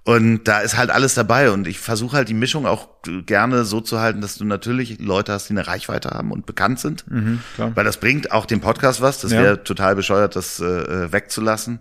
[0.04, 2.88] Und da ist halt alles dabei und ich versuche halt die Mischung auch
[3.24, 6.80] gerne so zu halten, dass du natürlich Leute hast, die eine Reichweite haben und bekannt
[6.80, 9.20] sind, Mhm, weil das bringt auch dem Podcast was.
[9.20, 9.40] Das Ja.
[9.42, 11.78] wäre total bescheuert, das äh, wegzulassen.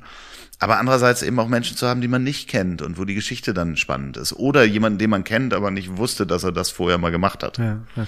[0.62, 3.52] Aber andererseits eben auch Menschen zu haben, die man nicht kennt und wo die Geschichte
[3.54, 4.32] dann spannend ist.
[4.34, 7.58] Oder jemanden, den man kennt, aber nicht wusste, dass er das vorher mal gemacht hat.
[7.58, 8.06] Ja, ja.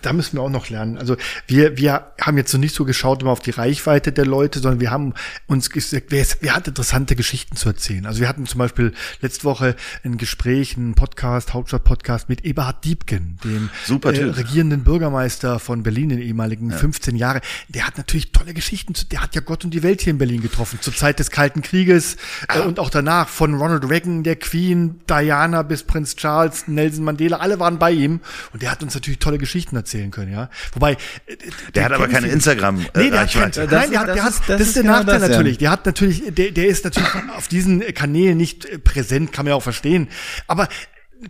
[0.00, 0.96] Da müssen wir auch noch lernen.
[0.96, 4.58] Also wir, wir haben jetzt noch nicht so geschaut immer auf die Reichweite der Leute,
[4.60, 5.12] sondern wir haben
[5.46, 8.06] uns gesagt, wer, ist, wer hat interessante Geschichten zu erzählen.
[8.06, 13.36] Also wir hatten zum Beispiel letzte Woche ein Gespräch, einen Podcast, Hauptstadt-Podcast mit Eberhard Diebken,
[13.44, 17.42] dem Super äh, regierenden Bürgermeister von Berlin, den ehemaligen 15 Jahre.
[17.68, 18.94] Der hat natürlich tolle Geschichten.
[18.94, 21.30] zu- Der hat ja Gott und die Welt hier in Berlin getroffen, zur Zeit des
[21.30, 26.68] Kalten Krieges äh, und auch danach von Ronald Reagan, der Queen, Diana bis Prinz Charles,
[26.68, 28.20] Nelson Mandela, alle waren bei ihm
[28.52, 30.48] und der hat uns natürlich tolle Geschichten erzählen können, ja.
[30.74, 31.36] Wobei äh,
[31.74, 32.80] Der hat aber keine Instagram.
[32.80, 33.66] äh, Nee, der hat kein, Reichweite.
[33.68, 35.14] Das nein, der ist- hat, das der hat, ist- das, das ist der genau Nachteil
[35.20, 35.28] das, ja.
[35.36, 35.58] natürlich.
[35.58, 39.56] Der hat natürlich, der, der ist natürlich auf diesen Kanälen nicht präsent, kann man ja
[39.56, 40.08] auch verstehen.
[40.46, 40.68] Aber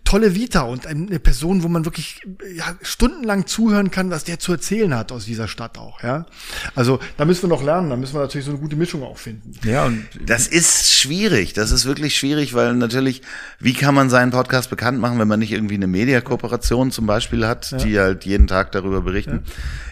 [0.05, 2.22] tolle Vita und eine Person, wo man wirklich
[2.55, 6.26] ja, stundenlang zuhören kann, was der zu erzählen hat aus dieser Stadt auch, ja.
[6.74, 9.18] Also da müssen wir noch lernen, da müssen wir natürlich so eine gute Mischung auch
[9.18, 9.52] finden.
[9.64, 11.52] Ja, und Das ist schwierig.
[11.52, 13.22] Das ist wirklich schwierig, weil natürlich,
[13.59, 17.46] wie kann man seinen Podcast bekannt machen, wenn man nicht irgendwie eine Mediakooperation zum Beispiel
[17.46, 19.44] hat, die halt jeden Tag darüber berichten?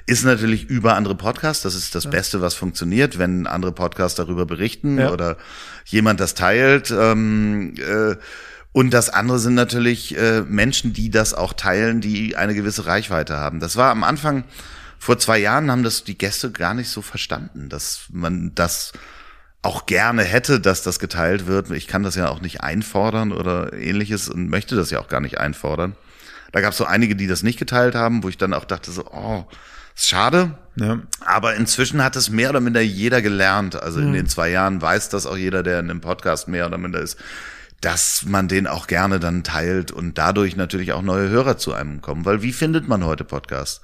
[0.06, 1.62] Ist natürlich über andere Podcasts.
[1.62, 5.12] Das ist das Beste, was funktioniert, wenn andere Podcasts darüber berichten Ja.
[5.12, 5.36] oder
[5.86, 6.90] jemand das teilt.
[6.90, 8.16] Ähm, äh,
[8.72, 13.36] und das andere sind natürlich äh, Menschen, die das auch teilen, die eine gewisse Reichweite
[13.36, 13.60] haben.
[13.60, 14.44] Das war am Anfang,
[14.98, 18.92] vor zwei Jahren haben das die Gäste gar nicht so verstanden, dass man das
[19.62, 21.70] auch gerne hätte, dass das geteilt wird.
[21.70, 25.20] Ich kann das ja auch nicht einfordern oder ähnliches und möchte das ja auch gar
[25.20, 25.96] nicht einfordern.
[26.52, 28.90] Da gab es so einige, die das nicht geteilt haben, wo ich dann auch dachte
[28.90, 29.44] so, oh,
[29.94, 30.52] ist schade.
[30.76, 31.00] ja.
[31.20, 33.80] Aber inzwischen hat es mehr oder minder jeder gelernt.
[33.80, 34.06] Also Mhm.
[34.08, 37.00] in den zwei Jahren weiß das auch jeder, der in einem Podcast mehr oder minder
[37.00, 37.18] ist,
[37.80, 42.02] dass man den auch gerne dann teilt und dadurch natürlich auch neue Hörer zu einem
[42.02, 42.24] kommen.
[42.24, 43.80] Weil wie findet man heute Podcasts?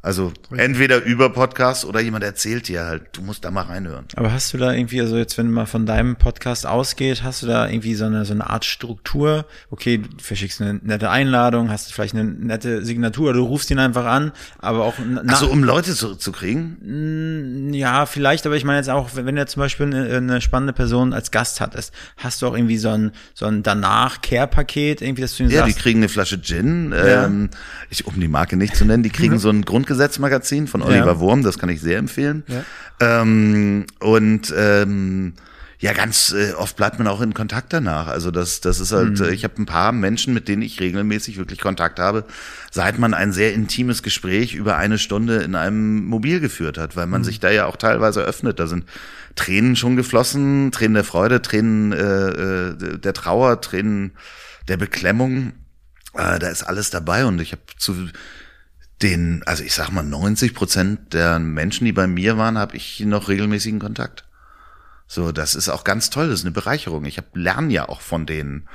[0.00, 4.04] Also entweder über Podcasts oder jemand erzählt dir halt, du musst da mal reinhören.
[4.14, 7.48] Aber hast du da irgendwie, also jetzt, wenn mal von deinem Podcast ausgeht, hast du
[7.48, 9.44] da irgendwie so eine, so eine Art Struktur?
[9.70, 14.04] Okay, du verschickst eine nette Einladung, hast vielleicht eine nette Signatur du rufst ihn einfach
[14.04, 14.94] an, aber auch
[15.26, 17.72] Also um Leute zu, zu kriegen?
[17.74, 21.12] ja, vielleicht, aber ich meine jetzt auch, wenn du zum Beispiel eine, eine spannende Person
[21.12, 25.42] als Gast hattest, hast du auch irgendwie so ein, so ein danach-Care-Paket, irgendwie, dass du
[25.42, 27.50] ihm Ja, die sagst, kriegen eine Flasche Gin, ähm,
[27.90, 31.18] ich, um die Marke nicht zu nennen, die kriegen so ein Grundgesetzmagazin von Oliver Ja.
[31.18, 32.44] Wurm, das kann ich sehr empfehlen.
[33.00, 35.32] Ähm, und ähm,
[35.80, 38.08] ja, ganz äh, oft bleibt man auch in Kontakt danach.
[38.08, 41.38] Also das, das ist halt, äh, ich habe ein paar Menschen, mit denen ich regelmäßig
[41.38, 42.24] wirklich Kontakt habe,
[42.70, 47.06] seit man ein sehr intimes Gespräch über eine Stunde in einem Mobil geführt hat, weil
[47.06, 48.58] man sich da ja auch teilweise öffnet.
[48.58, 48.84] Da sind
[49.36, 54.12] Tränen schon geflossen, Tränen der Freude, Tränen äh, äh, der Trauer, Tränen
[54.66, 55.52] der Beklemmung.
[56.14, 58.08] Äh, da ist alles dabei und ich habe zu
[59.02, 63.00] den, also ich sag mal, 90 Prozent der Menschen, die bei mir waren, habe ich
[63.00, 64.24] noch regelmäßigen Kontakt.
[65.06, 67.04] So, das ist auch ganz toll, das ist eine Bereicherung.
[67.04, 68.68] Ich hab, lerne ja auch von denen.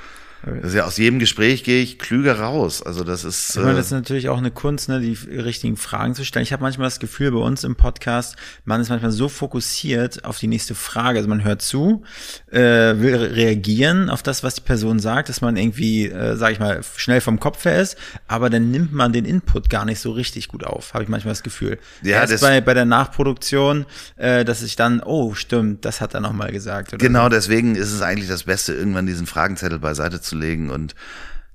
[0.61, 2.81] Ist ja aus jedem Gespräch gehe ich klüger raus.
[2.81, 3.51] Also das ist.
[3.51, 6.43] Ich meine, äh, das ist natürlich auch eine Kunst, ne, die richtigen Fragen zu stellen.
[6.43, 10.39] Ich habe manchmal das Gefühl bei uns im Podcast, man ist manchmal so fokussiert auf
[10.39, 11.19] die nächste Frage.
[11.19, 12.03] Also man hört zu,
[12.51, 16.53] äh, will re- reagieren auf das, was die Person sagt, dass man irgendwie, äh, sage
[16.53, 19.99] ich mal, schnell vom Kopf her ist, aber dann nimmt man den Input gar nicht
[19.99, 21.79] so richtig gut auf, habe ich manchmal das Gefühl.
[22.01, 23.85] Ja, Erst das- bei, bei der Nachproduktion,
[24.17, 26.97] äh, dass ich dann, oh, stimmt, das hat er nochmal gesagt.
[26.99, 30.95] Genau, deswegen ist es eigentlich das Beste, irgendwann diesen Fragenzettel beiseite zu legen und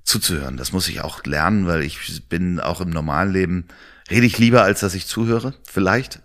[0.03, 0.57] zuzuhören.
[0.57, 3.67] Das muss ich auch lernen, weil ich bin auch im normalen Leben,
[4.09, 6.21] rede ich lieber, als dass ich zuhöre, vielleicht.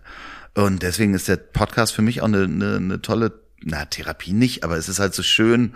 [0.54, 4.64] Und deswegen ist der Podcast für mich auch eine, eine, eine tolle, na, Therapie nicht,
[4.64, 5.74] aber es ist halt so schön,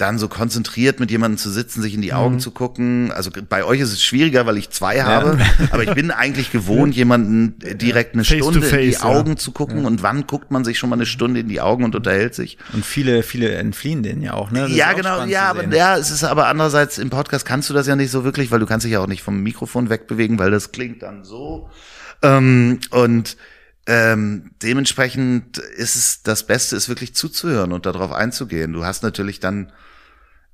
[0.00, 3.12] dann so konzentriert mit jemandem zu sitzen, sich in die Augen zu gucken.
[3.12, 5.38] Also bei euch ist es schwieriger, weil ich zwei habe,
[5.70, 9.08] aber ich bin eigentlich gewohnt, jemanden direkt eine Face Stunde in die face, ja.
[9.08, 9.84] Augen zu gucken.
[9.84, 12.58] Und wann guckt man sich schon mal eine Stunde in die Augen und unterhält sich?
[12.72, 14.62] Und viele, viele entfliehen denen ja auch, ne?
[14.62, 17.74] Das ja, auch genau, ja, aber ja, es ist aber andererseits im Podcast kannst du
[17.74, 20.38] das ja nicht so wirklich, weil du kannst dich ja auch nicht vom Mikrofon wegbewegen,
[20.38, 21.68] weil das klingt dann so.
[22.22, 23.36] Ähm, und
[23.86, 28.72] ähm, dementsprechend ist es das Beste, ist wirklich zuzuhören und darauf einzugehen.
[28.72, 29.72] Du hast natürlich dann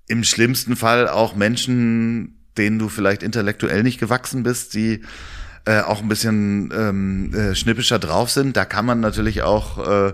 [0.09, 5.03] im schlimmsten Fall auch Menschen, denen du vielleicht intellektuell nicht gewachsen bist, die
[5.64, 8.57] äh, auch ein bisschen ähm, äh, schnippischer drauf sind.
[8.57, 10.12] Da kann man natürlich auch äh,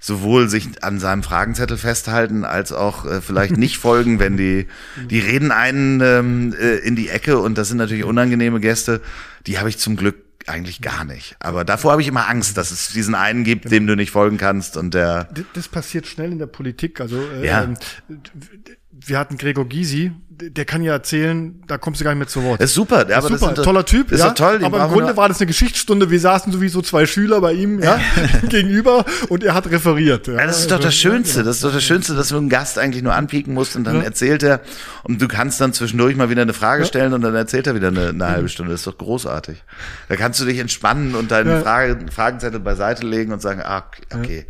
[0.00, 4.66] sowohl sich an seinem Fragenzettel festhalten, als auch äh, vielleicht nicht folgen, wenn die,
[5.10, 9.00] die reden einen ähm, äh, in die Ecke und das sind natürlich unangenehme Gäste.
[9.46, 11.36] Die habe ich zum Glück eigentlich gar nicht.
[11.40, 14.36] Aber davor habe ich immer Angst, dass es diesen einen gibt, dem du nicht folgen
[14.36, 15.24] kannst und der.
[15.32, 17.00] Das, das passiert schnell in der Politik.
[17.00, 17.72] Also äh, Ja.
[19.06, 22.42] Wir hatten Gregor Gysi, der kann ja erzählen, da kommst du gar nicht mehr zu
[22.42, 22.60] Wort.
[22.60, 24.32] Das ist super, aber das Super, sind doch- toller Typ, Das ist ja.
[24.32, 24.60] toll.
[24.64, 26.10] aber im Grunde war das eine Geschichtsstunde.
[26.10, 28.00] Wir saßen sowieso zwei Schüler bei ihm, ja,
[28.48, 30.26] gegenüber und er hat referiert.
[30.26, 31.44] Ja, Ja, das ist doch das Schönste.
[31.44, 34.02] Das ist doch das Schönste, dass du einen Gast eigentlich nur anpieken musst und dann
[34.02, 34.60] erzählt er
[35.04, 37.88] und du kannst dann zwischendurch mal wieder eine Frage stellen und dann erzählt er wieder
[37.88, 38.72] eine, eine halbe Stunde.
[38.72, 39.62] Das ist doch großartig.
[40.08, 41.60] Da kannst du dich entspannen und deinen Ja.
[41.60, 44.46] Frage, Fragenzettel beiseite legen und sagen, ah, okay,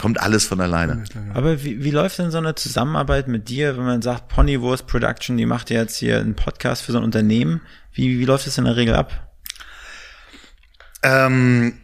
[0.00, 1.04] kommt alles von alleine.
[1.34, 5.36] Aber wie, wie läuft denn so eine Zusammenarbeit mit dir, wenn man sagt, Ponywurst Production,
[5.36, 7.60] die macht ja jetzt hier einen Podcast für so ein Unternehmen.
[7.92, 9.36] Wie, wie läuft das in der Regel ab?
[11.02, 11.78] Ähm,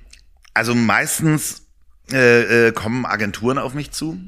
[0.55, 1.67] also meistens
[2.13, 4.19] äh, äh, kommen Agenturen auf mich zu,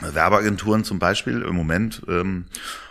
[0.00, 2.46] Werbeagenturen zum Beispiel im Moment, ähm,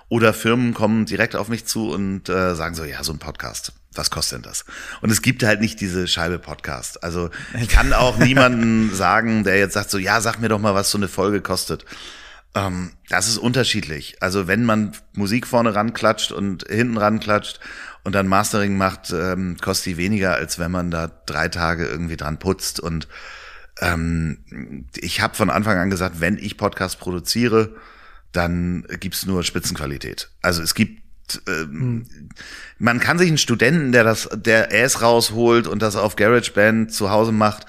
[0.10, 3.74] oder Firmen kommen direkt auf mich zu und äh, sagen so, ja, so ein Podcast,
[3.96, 4.66] was kostet denn das?
[5.02, 7.04] Und es gibt halt nicht diese Scheibe Podcast.
[7.04, 7.30] Also
[7.60, 10.92] ich kann auch niemanden sagen, der jetzt sagt so, ja, sag mir doch mal, was
[10.92, 11.86] so eine Folge kostet.
[12.56, 14.18] Ähm, das ist unterschiedlich.
[14.22, 17.60] Also wenn man Musik vorne ranklatscht und hinten ranklatscht
[18.04, 22.18] und dann Mastering macht, ähm, kostet die weniger, als wenn man da drei Tage irgendwie
[22.18, 22.80] dran putzt.
[22.80, 23.08] Und
[23.80, 27.76] ähm, ich habe von Anfang an gesagt, wenn ich Podcast produziere,
[28.32, 30.30] dann gibt's nur Spitzenqualität.
[30.42, 31.03] Also es gibt
[31.48, 32.06] ähm,
[32.78, 37.10] man kann sich einen Studenten, der das, der Ass rausholt und das auf GarageBand zu
[37.10, 37.66] Hause macht,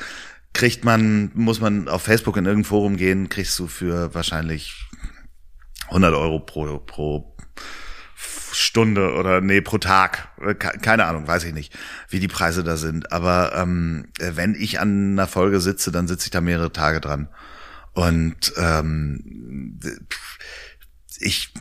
[0.53, 4.89] kriegt man, muss man auf Facebook in irgendein Forum gehen, kriegst du für wahrscheinlich
[5.89, 7.37] 100 Euro pro, pro
[8.17, 10.29] Stunde oder nee, pro Tag.
[10.59, 11.77] Ke- Keine Ahnung, weiß ich nicht,
[12.09, 13.11] wie die Preise da sind.
[13.13, 17.29] Aber ähm, wenn ich an einer Folge sitze, dann sitze ich da mehrere Tage dran.
[17.93, 19.79] Und ähm,
[21.19, 21.53] ich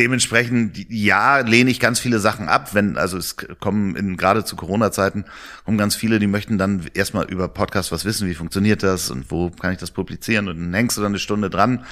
[0.00, 4.56] dementsprechend ja lehne ich ganz viele Sachen ab, wenn also es kommen in gerade zu
[4.56, 5.24] Corona Zeiten
[5.64, 9.30] kommen ganz viele, die möchten dann erstmal über Podcast was wissen, wie funktioniert das und
[9.30, 11.84] wo kann ich das publizieren und dann hängst du dann eine Stunde dran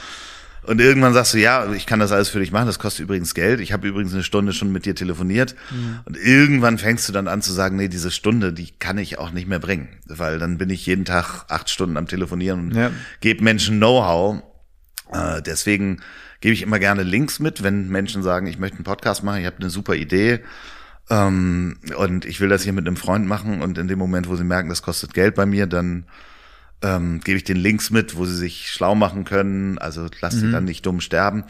[0.62, 3.32] und irgendwann sagst du, ja, ich kann das alles für dich machen, das kostet übrigens
[3.32, 3.60] Geld.
[3.60, 5.54] Ich habe übrigens eine Stunde schon mit dir telefoniert.
[6.04, 9.30] Und irgendwann fängst du dann an zu sagen, nee, diese Stunde, die kann ich auch
[9.30, 9.88] nicht mehr bringen.
[10.04, 12.90] Weil dann bin ich jeden Tag acht Stunden am Telefonieren und Ja.
[13.20, 14.42] gebe Menschen Know-how.
[15.10, 16.00] Äh, deswegen
[16.40, 19.46] gebe ich immer gerne Links mit, wenn Menschen sagen, ich möchte einen Podcast machen, ich
[19.46, 20.40] habe eine super Idee.
[21.10, 24.36] Ähm, und ich will das hier mit einem Freund machen und in dem Moment, wo
[24.36, 26.04] sie merken, das kostet Geld bei mir, dann
[26.82, 29.78] ähm, gebe ich den Links mit, wo sie sich schlau machen können.
[29.78, 31.44] Also lass sie dann nicht dumm sterben.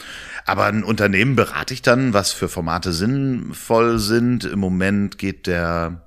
[0.46, 4.44] Aber ein Unternehmen berate ich dann, was für Formate sinnvoll sind.
[4.44, 6.02] Im Moment geht der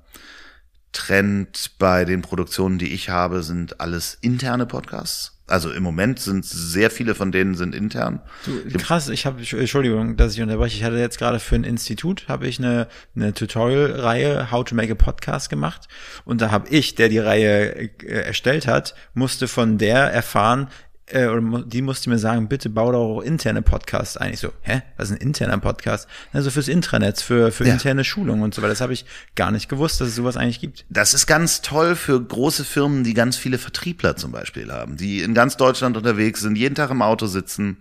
[0.92, 5.38] Trend bei den Produktionen, die ich habe, sind alles interne Podcasts.
[5.52, 8.22] Also im Moment sind sehr viele von denen sind intern.
[8.46, 12.24] Du, krass, ich habe, Entschuldigung, dass ich unterbreche, ich hatte jetzt gerade für ein Institut,
[12.26, 15.88] habe ich eine, eine Tutorial-Reihe How to Make a Podcast gemacht
[16.24, 20.68] und da habe ich, der die Reihe äh, erstellt hat, musste von der erfahren,
[21.06, 24.32] äh, oder die musste mir sagen, bitte bau doch auch interne Podcasts ein.
[24.32, 26.08] Ich so, hä, was ist ein interner Podcast?
[26.32, 27.74] Also fürs Intranet, für, für Ja.
[27.74, 28.70] interne Schulungen und so weiter.
[28.70, 30.84] Das habe ich gar nicht gewusst, dass es sowas eigentlich gibt.
[30.90, 35.20] Das ist ganz toll für große Firmen, die ganz viele Vertriebler zum Beispiel haben, die
[35.22, 37.78] in ganz Deutschland unterwegs sind, jeden Tag im Auto sitzen.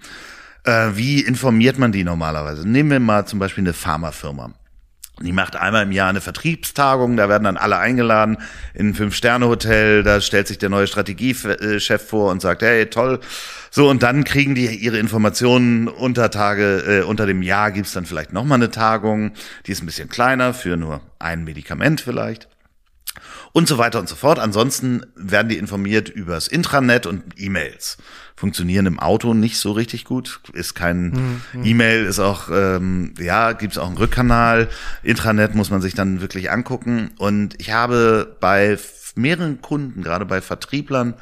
[0.63, 2.67] Äh, wie informiert man die normalerweise?
[2.67, 4.53] Nehmen wir mal zum Beispiel eine Pharmafirma.
[5.23, 8.38] Die macht einmal im Jahr eine Vertriebstagung, da werden dann alle eingeladen
[8.73, 13.19] in ein Fünf-Sterne-Hotel, da stellt sich der neue Strategiechef vor und sagt, hey, toll.
[13.69, 18.05] So, und dann kriegen die ihre Informationen unter Tage, äh, unter dem Jahr gibt's dann
[18.05, 19.31] vielleicht nochmal eine Tagung,
[19.65, 22.50] die ist ein bisschen kleiner, für nur ein Medikament vielleicht
[23.53, 24.39] und so weiter und so fort.
[24.39, 27.97] Ansonsten werden die informiert übers Intranet und E-Mails.
[28.35, 30.41] Funktionieren im Auto nicht so richtig gut.
[30.53, 34.69] Ist kein E-Mail, ist auch, ähm, ja, gibt's auch einen Rückkanal.
[35.03, 37.11] Intranet muss man sich dann wirklich angucken.
[37.17, 38.77] Und ich habe bei
[39.15, 41.15] mehreren Kunden, gerade bei Vertrieblern,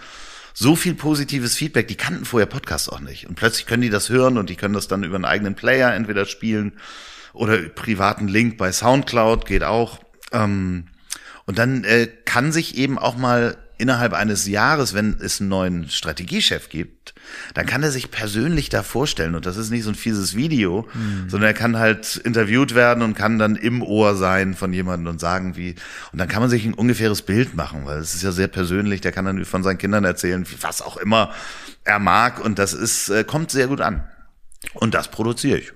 [0.54, 3.28] so viel positives Feedback, die kannten vorher Podcasts auch nicht.
[3.28, 5.94] Und plötzlich können die das hören und die können das dann über einen eigenen Player
[5.94, 6.74] entweder spielen
[7.34, 10.00] oder privaten Link bei Soundcloud geht auch.
[10.32, 10.86] Ähm,
[11.50, 15.90] und dann äh, kann sich eben auch mal innerhalb eines Jahres, wenn es einen neuen
[15.90, 17.16] Strategiechef gibt,
[17.56, 19.34] dann kann er sich persönlich da vorstellen.
[19.34, 20.88] Und das ist nicht so ein fieses Video,
[21.28, 25.20] sondern er kann halt interviewt werden und kann dann im Ohr sein von jemandem und
[25.20, 25.74] sagen, wie.
[26.12, 29.02] Und dann kann man sich ein ungefähres Bild machen, weil es ist ja sehr persönlich.
[29.02, 31.34] Der kann dann von seinen Kindern erzählen, was auch immer
[31.84, 32.46] er mag.
[32.46, 34.08] Und das ist, äh, kommt sehr gut an.
[34.76, 35.74] Und das produziere ich.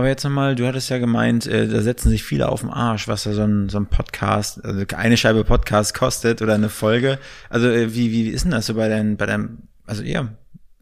[0.00, 3.06] Aber jetzt nochmal, du hattest ja gemeint, äh, da setzen sich viele auf den Arsch,
[3.06, 7.18] was da so ein, so ein Podcast, also eine Scheibe Podcast kostet oder eine Folge.
[7.50, 10.28] Also äh, wie, wie ist denn das so bei deinen, bei deinem, Also ja,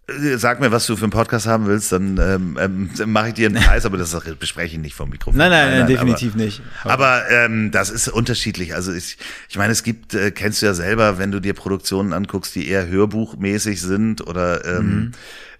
[0.06, 3.34] Äh, Sag mir, was du für einen Podcast haben willst, dann ähm, ähm, mache ich
[3.34, 5.36] dir einen Preis, aber das bespreche ich nicht vom Mikrofon.
[5.36, 6.62] Nein, nein, nein, definitiv aber, nicht.
[6.84, 8.76] Aber ähm, das ist unterschiedlich.
[8.76, 12.12] Also ich, ich meine, es gibt, äh, kennst du ja selber, wenn du dir Produktionen
[12.12, 15.12] anguckst, die eher hörbuchmäßig sind oder ähm, Mhm.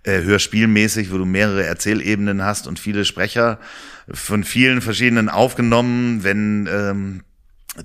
[0.05, 3.59] Äh, hörspielmäßig, wo du mehrere Erzählebenen hast und viele Sprecher
[4.11, 6.25] von vielen verschiedenen aufgenommen.
[6.25, 7.23] Wenn ähm,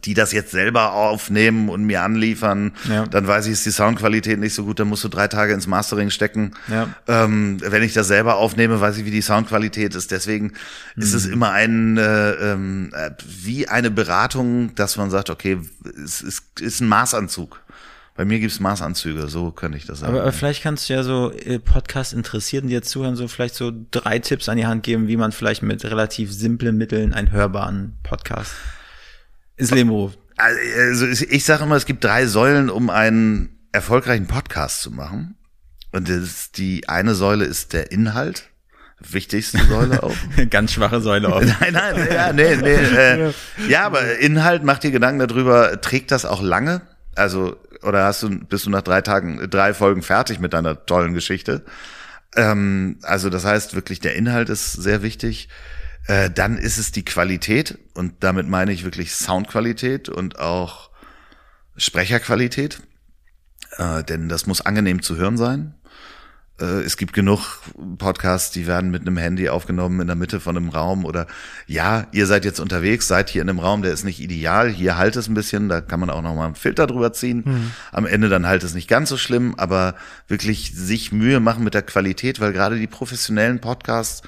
[0.06, 3.06] die das jetzt selber aufnehmen und mir anliefern, Ja.
[3.06, 5.68] dann weiß ich, ist die Soundqualität nicht so gut, dann musst du drei Tage ins
[5.68, 6.54] Mastering stecken.
[6.68, 6.88] Ja.
[7.08, 10.10] Ähm, wenn ich das selber aufnehme, weiß ich, wie die Soundqualität ist.
[10.10, 10.54] Deswegen
[10.96, 13.12] ist es immer ein äh, ähm, äh,
[13.44, 15.60] wie eine Beratung, dass man sagt, okay,
[16.04, 17.62] es ist, ist ein Maßanzug.
[18.16, 20.14] Bei mir gibt's Maßanzüge, so könnte ich das sagen.
[20.14, 23.72] Aber, aber vielleicht kannst du ja so äh, Podcast-Interessierten, die jetzt zuhören, so vielleicht so
[23.90, 27.98] drei Tipps an die Hand geben, wie man vielleicht mit relativ simplen Mitteln einen hörbaren
[28.04, 28.52] Podcast
[29.58, 30.20] ins Leben ruft.
[30.38, 35.36] Also ich- ich sage immer, es gibt drei Säulen, um einen erfolgreichen Podcast zu machen.
[35.92, 38.50] Und das die eine Säule ist der Inhalt,
[39.00, 40.16] wichtigste Säule auch.
[40.50, 41.44] Ganz schwache Säule auf.
[41.60, 42.74] Nein, nein, ja, nee, nee.
[42.74, 43.34] Äh,
[43.68, 46.82] ja, aber Inhalt, mach dir Gedanken darüber, trägt das auch lange?
[47.16, 51.14] Also, oder hast du, bist du nach drei Tagen, drei Folgen fertig mit deiner tollen
[51.14, 51.64] Geschichte?
[52.36, 55.50] Ähm, also, das heißt wirklich, der Inhalt ist sehr wichtig.
[56.08, 60.90] Äh, dann ist es die Qualität und damit meine ich wirklich Soundqualität und auch
[61.78, 62.82] Sprecherqualität.
[63.78, 65.76] Äh, denn das muss angenehm zu hören sein.
[66.60, 67.60] Äh, es gibt genug
[67.98, 71.26] Podcasts, die werden mit einem Handy aufgenommen in der Mitte von einem Raum oder
[71.66, 74.98] ja, ihr seid jetzt unterwegs, seid hier in einem Raum, der ist nicht ideal, hier
[74.98, 77.72] halt es ein bisschen, da kann man auch noch mal einen Filter drüber ziehen.
[77.92, 79.96] Am Ende dann halt es nicht ganz so schlimm, aber
[80.28, 84.22] wirklich sich Mühe machen mit der Qualität, weil gerade die professionellen Podcasts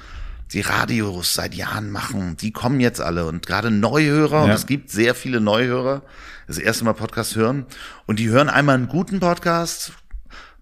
[0.53, 4.53] die Radios seit Jahren machen, die kommen jetzt alle und gerade Neuhörer, und Ja.
[4.55, 6.03] es gibt sehr viele Neuhörer,
[6.47, 7.65] das erste Mal Podcast hören
[8.05, 9.93] und die hören einmal einen guten Podcast,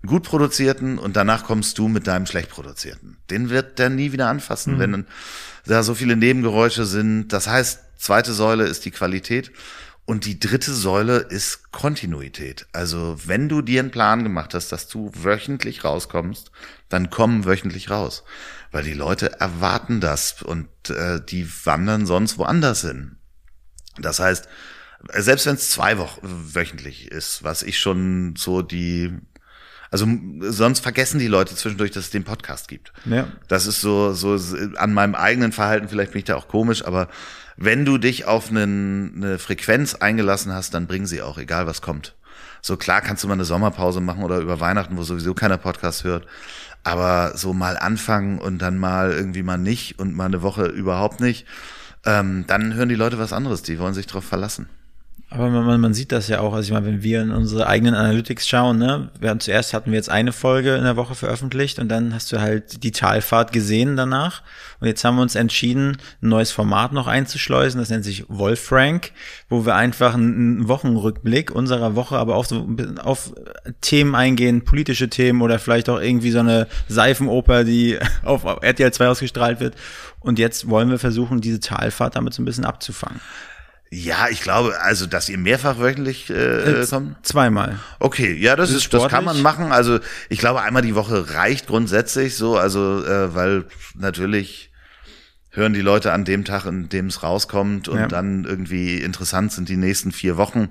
[0.06, 3.18] gut produzierten und danach kommst du mit deinem schlecht produzierten.
[3.30, 5.06] Den wird der nie wieder anfassen, wenn
[5.66, 7.30] da so viele Nebengeräusche sind.
[7.30, 9.52] Das heißt, zweite Säule ist die Qualität
[10.06, 12.68] und die dritte Säule ist Kontinuität.
[12.74, 16.52] Also wenn du dir einen Plan gemacht hast, dass du wöchentlich rauskommst,
[16.90, 18.24] dann komm wöchentlich raus.
[18.72, 23.18] Weil die Leute erwarten das und äh, die wandern sonst woanders hin.
[23.98, 24.50] Das heißt,
[25.14, 26.22] selbst wenn es zwei Wochen
[26.54, 29.12] wöchentlich ist, was ich schon so die,
[29.94, 30.08] also
[30.40, 32.92] sonst vergessen die Leute zwischendurch, dass es den Podcast gibt.
[33.06, 33.28] Ja.
[33.48, 34.40] Das ist so, so
[34.78, 37.10] an meinem eigenen Verhalten, vielleicht bin ich da auch komisch, aber
[37.58, 41.84] wenn du dich auf einen, eine Frequenz eingelassen hast, dann bring sie auch, egal was
[41.84, 42.16] kommt.
[42.64, 46.04] So klar kannst du mal eine Sommerpause machen oder über Weihnachten, wo sowieso keiner Podcast
[46.04, 46.26] hört.
[46.84, 51.22] Aber so mal anfangen und dann mal irgendwie mal nicht und mal eine Woche überhaupt
[51.22, 51.46] nicht,
[52.04, 53.62] ähm, dann hören die Leute was anderes.
[53.62, 54.70] Die wollen sich darauf verlassen.
[55.36, 57.96] Aber man, man, sieht das ja auch, also ich meine, wenn wir in unsere eigenen
[57.96, 61.80] Analytics schauen, ne, wir haben zuerst hatten wir jetzt eine Folge in der Woche veröffentlicht
[61.80, 64.44] und dann hast du halt die Talfahrt gesehen danach.
[64.80, 69.12] Und jetzt haben wir uns entschieden, ein neues Format noch einzuschleusen, das nennt sich Wolfrank,
[69.50, 72.68] wo wir einfach einen, Wochenrückblick unserer Woche, aber auch so
[73.02, 73.34] auf
[73.82, 79.08] Themen eingehen, politische Themen oder vielleicht auch irgendwie so eine Seifenoper, die auf RTL 2
[79.08, 79.74] ausgestrahlt wird.
[80.20, 83.20] Und jetzt wollen wir versuchen, diese Talfahrt damit so ein bisschen abzufangen.
[83.96, 87.16] Ja, ich glaube, also, dass ihr mehrfach wöchentlich äh, kommt.
[87.26, 87.78] Zweimal.
[88.00, 89.72] Okay, ja, das Ist ist, das kann man machen.
[89.72, 93.66] Also ich glaube, einmal die Woche reicht grundsätzlich so, also äh, weil
[93.96, 94.72] natürlich
[95.52, 98.08] hören die Leute an dem Tag, in dem es rauskommt und Ja.
[98.08, 100.70] dann irgendwie interessant sind die nächsten vier Wochen.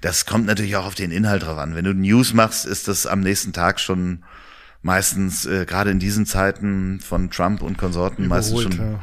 [0.00, 1.74] Das kommt natürlich auch auf den Inhalt drauf an.
[1.74, 4.22] Wenn du News machst, ist das am nächsten Tag schon
[4.82, 9.00] meistens, äh, gerade in diesen Zeiten von Trump und Konsorten, meistens Überholt, schon, ja.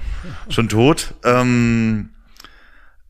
[0.54, 1.14] schon tot.
[1.26, 2.10] Ähm,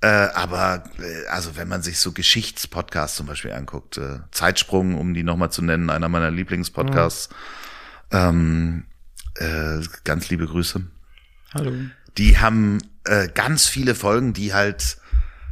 [0.02, 5.14] äh, aber äh, also wenn man sich so Geschichtspodcasts zum Beispiel anguckt, äh, Zeitsprung, um
[5.14, 7.30] die nochmal zu nennen, einer meiner Lieblingspodcasts,
[8.12, 8.86] ähm,
[9.36, 10.82] äh, ganz liebe Grüße.
[11.54, 11.72] Hallo.
[12.18, 14.98] Die haben äh, ganz viele Folgen, die halt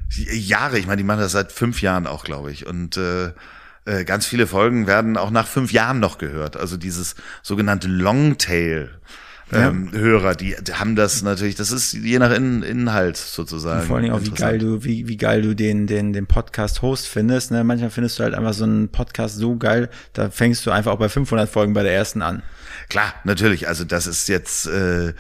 [0.10, 2.66] Jahre, ich meine, die machen das seit fünf Jahren auch, glaube ich.
[2.66, 3.34] Und äh,
[3.86, 6.58] äh, ganz viele Folgen werden auch nach fünf Jahren noch gehört.
[6.58, 9.00] Also dieses sogenannte Longtail.
[9.54, 13.86] Ähm, Hörer, die, die haben das natürlich, das ist je nach In Inhalt sozusagen.
[13.86, 17.08] Vor allen Dingen auch, wie geil du, wie, wie geil du den, den, den Podcast-Host
[17.08, 17.52] findest.
[17.52, 17.64] Ne?
[17.64, 21.00] Manchmal findest du halt einfach so einen Podcast so geil, da fängst du einfach auch
[21.00, 22.42] bei 500 Folgen bei der ersten an.
[22.90, 23.68] Klar, natürlich.
[23.68, 25.14] Also das ist jetzt, äh,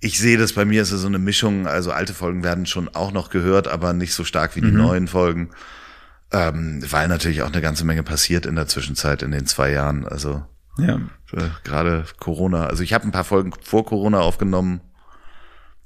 [0.00, 1.66] ich sehe das bei mir ist es so eine Mischung.
[1.66, 5.06] Also alte Folgen werden schon auch noch gehört, aber nicht so stark wie die neuen
[5.06, 5.50] Folgen,
[6.32, 10.06] ähm, weil natürlich auch eine ganze Menge passiert in der Zwischenzeit in den zwei Jahren.
[10.06, 10.44] Also
[10.78, 10.96] Ja.
[11.32, 12.66] äh, gerade Corona.
[12.66, 14.80] Also ich habe ein paar Folgen vor Corona aufgenommen.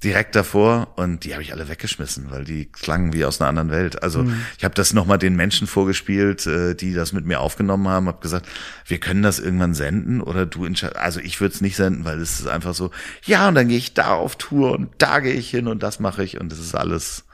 [0.02, 3.70] direkt davor und die habe ich alle weggeschmissen, weil die klangen wie aus einer anderen
[3.70, 4.02] Welt.
[4.02, 4.46] Also mhm.
[4.56, 8.22] ich habe das nochmal den Menschen vorgespielt, äh, die das mit mir aufgenommen haben, habe
[8.22, 8.46] gesagt,
[8.86, 12.18] wir können das irgendwann senden oder du entscheidest, also ich würde es nicht senden, weil
[12.18, 12.90] es ist einfach so,
[13.26, 16.00] ja und dann gehe ich da auf Tour und da gehe ich hin und das
[16.00, 17.26] mache ich und das ist alles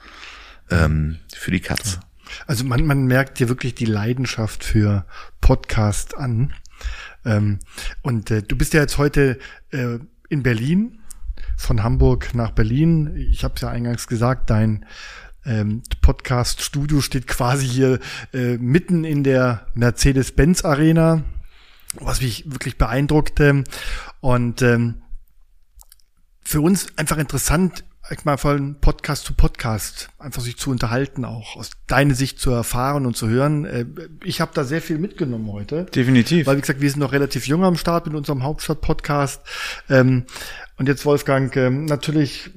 [0.69, 2.01] ähm, für die Katze.
[2.45, 5.05] Also man, man merkt dir wirklich die Leidenschaft für
[5.41, 6.53] Podcast an.
[7.25, 7.59] Ähm,
[8.01, 9.39] und äh, du bist ja jetzt heute
[9.71, 9.99] äh,
[10.29, 10.99] in Berlin
[11.55, 13.15] von Hamburg nach Berlin.
[13.15, 14.85] Ich habe es ja eingangs gesagt, dein
[15.45, 17.99] ähm, Podcast-Studio steht quasi hier
[18.33, 21.23] äh, mitten in der Mercedes-Benz-Arena,
[21.99, 23.63] was mich wirklich beeindruckte.
[24.19, 25.01] Und ähm,
[26.43, 31.55] für uns einfach interessant, ich mal von Podcast zu Podcast einfach sich zu unterhalten, auch
[31.55, 33.65] aus deiner Sicht zu erfahren und zu hören.
[33.65, 33.85] Äh,
[34.23, 35.85] ich habe da sehr viel mitgenommen heute.
[35.85, 36.47] Definitiv.
[36.47, 39.41] Weil, wie gesagt, wir sind noch relativ jung am Start mit unserem Hauptstadt-Podcast.
[39.89, 40.25] Ähm,
[40.77, 42.51] und jetzt, Wolfgang, ähm, natürlich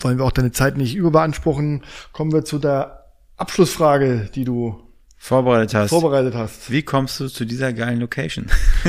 [0.00, 1.84] wollen wir auch deine Zeit nicht überbeanspruchen.
[2.12, 3.04] Kommen wir zu der
[3.36, 4.87] Abschlussfrage, die du
[5.18, 5.90] vorbereitet hast.
[5.90, 6.70] Vorbereitet hast.
[6.70, 8.46] Wie kommst du zu dieser geilen Location?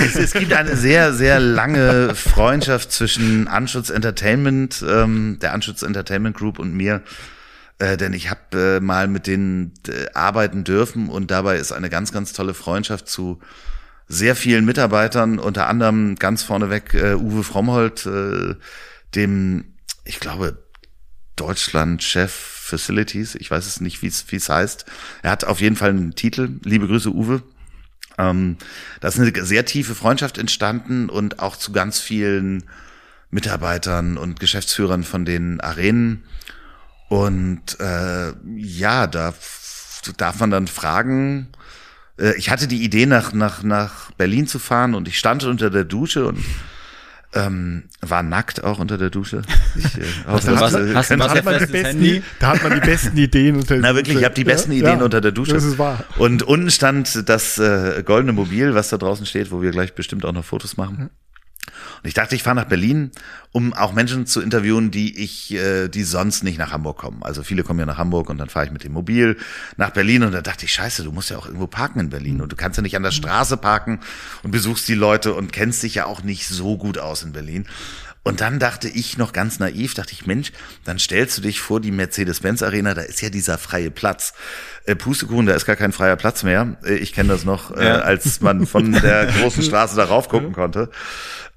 [0.00, 6.36] es, es, gibt eine sehr, sehr lange Freundschaft zwischen Anschutz Entertainment, ähm, der Anschutz Entertainment
[6.36, 7.02] Group und mir.
[7.78, 11.90] Äh, denn ich habe äh, mal mit denen äh, arbeiten dürfen und dabei ist eine
[11.90, 13.40] ganz, ganz tolle Freundschaft zu
[14.08, 18.54] sehr vielen Mitarbeitern, unter anderem ganz vorneweg äh, Uwe Frommholt, äh,
[19.14, 19.74] dem,
[20.04, 20.65] ich glaube,
[21.36, 23.36] Deutschland-Chef Facilities.
[23.36, 24.86] Ich weiß es nicht, wie es heißt.
[25.22, 26.58] Er hat auf jeden Fall einen Titel.
[26.64, 27.42] Liebe Grüße, Uwe.
[28.18, 28.56] Ähm,
[29.00, 32.64] da ist eine sehr tiefe Freundschaft entstanden und auch zu ganz vielen
[33.30, 36.24] Mitarbeitern und Geschäftsführern von den Arenen.
[37.08, 39.34] Und äh, ja, da
[40.16, 41.48] darf man dann fragen,
[42.18, 45.70] äh, ich hatte die Idee, nach, nach, nach Berlin zu fahren und ich stand unter
[45.70, 46.42] der Dusche und
[47.34, 49.42] ähm, war nackt auch unter der Dusche.
[49.76, 53.16] Ich, äh, da, hast, hast, da, hat man die besten, da hat man die besten
[53.18, 54.78] Ideen unter der Na wirklich, ich habe die besten ja?
[54.78, 55.52] Ideen ja, unter der Dusche.
[55.52, 56.02] Das ist wahr.
[56.16, 60.24] Und unten stand das äh, goldene Mobil, was da draußen steht, wo wir gleich bestimmt
[60.24, 61.10] auch noch Fotos machen.
[62.02, 63.10] Und ich dachte, ich fahre nach Berlin,
[63.52, 67.22] um auch Menschen zu interviewen, die ich, äh, die sonst nicht nach Hamburg kommen.
[67.22, 69.36] Also viele kommen ja nach Hamburg und dann fahre ich mit dem Mobil
[69.76, 72.40] nach Berlin und da dachte ich, scheiße, du musst ja auch irgendwo parken in Berlin
[72.40, 74.00] und du kannst ja nicht an der Straße parken
[74.42, 77.66] und besuchst die Leute und kennst dich ja auch nicht so gut aus in Berlin.
[78.26, 80.50] Und dann dachte ich noch ganz naiv, dachte ich, Mensch,
[80.84, 84.34] dann stellst du dich vor die Mercedes-Benz-Arena, da ist ja dieser freie Platz.
[84.84, 86.76] Äh, Pustekuchen, da ist gar kein freier Platz mehr.
[86.84, 87.98] Äh, ich kenne das noch, äh, ja.
[88.00, 90.90] als man von der großen Straße darauf gucken konnte.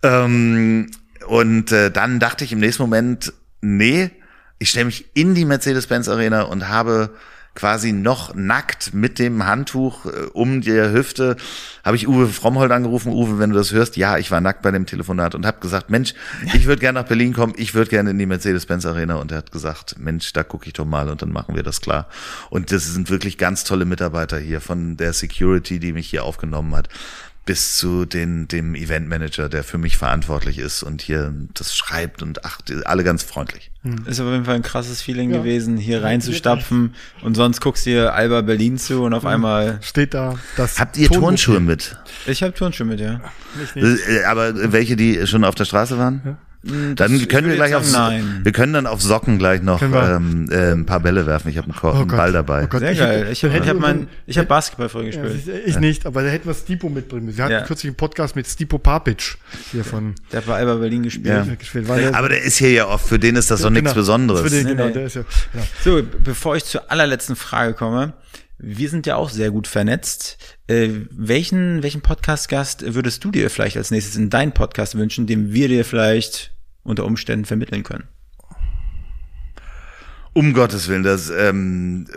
[0.03, 0.91] Ähm,
[1.27, 4.11] und äh, dann dachte ich im nächsten Moment, nee,
[4.57, 7.11] ich stelle mich in die Mercedes-Benz-Arena und habe
[7.55, 11.35] quasi noch nackt mit dem Handtuch äh, um die Hüfte,
[11.83, 13.11] habe ich Uwe Frommhold angerufen.
[13.11, 15.89] Uwe, wenn du das hörst, ja, ich war nackt bei dem Telefonat und habe gesagt,
[15.89, 16.13] Mensch,
[16.53, 19.15] ich würde gerne nach Berlin kommen, ich würde gerne in die Mercedes-Benz Arena.
[19.15, 21.81] Und er hat gesagt, Mensch, da gucke ich doch mal und dann machen wir das
[21.81, 22.07] klar.
[22.49, 26.75] Und das sind wirklich ganz tolle Mitarbeiter hier von der Security, die mich hier aufgenommen
[26.75, 26.87] hat
[27.49, 32.45] bis zu den, dem Eventmanager, der für mich verantwortlich ist und hier das schreibt und
[32.45, 33.71] ach, alle ganz freundlich.
[33.81, 34.05] Hm.
[34.05, 35.39] Ist auf jeden Fall ein krasses Feeling ja.
[35.39, 36.93] gewesen, hier reinzustapfen
[37.23, 39.29] und sonst guckst du dir Alba Berlin zu und auf mhm.
[39.29, 40.79] einmal steht da das.
[40.79, 41.97] Habt ihr Turnschuhe mit?
[42.27, 43.19] Ich habe Turnschuhe mit, ja.
[43.59, 44.07] Nicht, nicht.
[44.07, 46.21] Äh, aber welche, die schon auf der Straße waren?
[46.23, 46.37] Ja.
[46.67, 48.41] Hm, das dann können wir gleich auf, nein.
[48.43, 51.47] wir können dann auf Socken gleich noch ähm, äh, ein paar Bälle werfen.
[51.49, 52.65] Ich habe einen, oh einen Ball dabei.
[52.65, 53.27] Oh Gott, Sehr geil.
[53.31, 55.45] Ich, ich habe mein, ich habe Basketball früher gespielt.
[55.45, 57.37] Ja, ich nicht, aber da hätten wir Stipo mitbringen müssen.
[57.37, 57.61] Wir hatten ja.
[57.61, 59.23] kürzlich einen Podcast mit Stipo Papic
[59.71, 60.15] hier von.
[60.33, 61.27] Der hat bei Alba Berlin gespielt.
[61.27, 61.55] Ja.
[61.55, 63.07] gespielt der, aber der ist hier ja oft.
[63.07, 64.41] Für den ist das doch nichts genau, Besonderes.
[64.41, 64.93] Für den, genau, nee.
[64.93, 65.21] der ist ja,
[65.53, 65.61] ja.
[65.81, 68.13] So, bevor ich zur allerletzten Frage komme,
[68.59, 70.37] wir sind ja auch sehr gut vernetzt.
[70.67, 75.53] Äh, welchen welchen Podcast-Gast würdest du dir vielleicht als nächstes in deinen Podcast wünschen, dem
[75.53, 76.51] wir dir vielleicht
[76.83, 78.07] unter Umständen vermitteln können?
[80.33, 82.07] Um Gottes Willen, das ähm,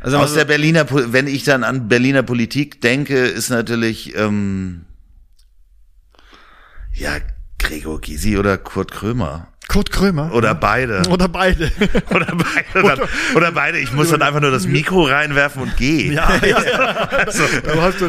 [0.00, 4.84] also, aus der Berliner, wenn ich dann an Berliner Politik denke, ist natürlich ähm,
[6.92, 7.18] ja
[7.58, 9.52] Gregor Gysi oder Kurt Krömer.
[9.68, 10.32] Kurt Krömer.
[10.32, 11.02] Oder beide.
[11.10, 11.70] Oder beide.
[12.10, 12.88] oder beide.
[12.88, 13.78] Dann, oder beide.
[13.78, 16.10] Ich muss dann einfach nur das Mikro reinwerfen und gehe.
[16.12, 17.08] Ja, ja, ja.
[17.26, 17.44] Also,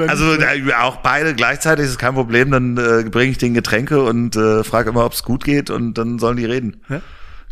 [0.07, 0.38] also
[0.80, 2.51] auch beide gleichzeitig ist kein Problem.
[2.51, 5.95] Dann äh, bringe ich den Getränke und äh, frage immer, ob es gut geht und
[5.95, 6.78] dann sollen die reden.
[6.88, 7.01] Ja?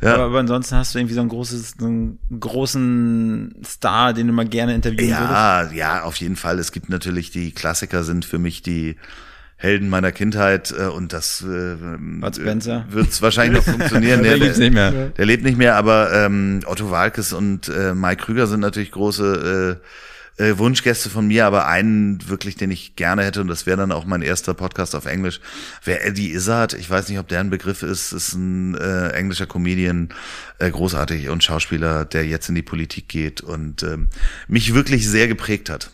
[0.01, 0.13] Ja.
[0.13, 4.33] Aber, aber, ansonsten hast du irgendwie so ein großes, so einen großen Star, den du
[4.33, 5.75] mal gerne interviewen ja, würdest?
[5.75, 6.59] Ja, ja, auf jeden Fall.
[6.59, 8.95] Es gibt natürlich die Klassiker sind für mich die
[9.57, 11.75] Helden meiner Kindheit äh, und das äh,
[12.31, 12.85] Spencer.
[12.89, 14.23] wird es wahrscheinlich noch funktionieren.
[14.23, 14.91] der, der, nicht mehr.
[14.91, 19.81] der lebt nicht mehr, aber ähm, Otto Walkes und äh, Mike Krüger sind natürlich große
[20.37, 23.91] äh, Wunschgäste von mir, aber einen wirklich, den ich gerne hätte, und das wäre dann
[23.91, 25.41] auch mein erster Podcast auf Englisch,
[25.83, 26.73] wäre Eddie Izzard.
[26.73, 30.09] Ich weiß nicht, ob der ein Begriff ist, ist ein äh, englischer Comedian,
[30.59, 34.09] äh, großartig und Schauspieler, der jetzt in die Politik geht und ähm,
[34.47, 35.89] mich wirklich sehr geprägt hat.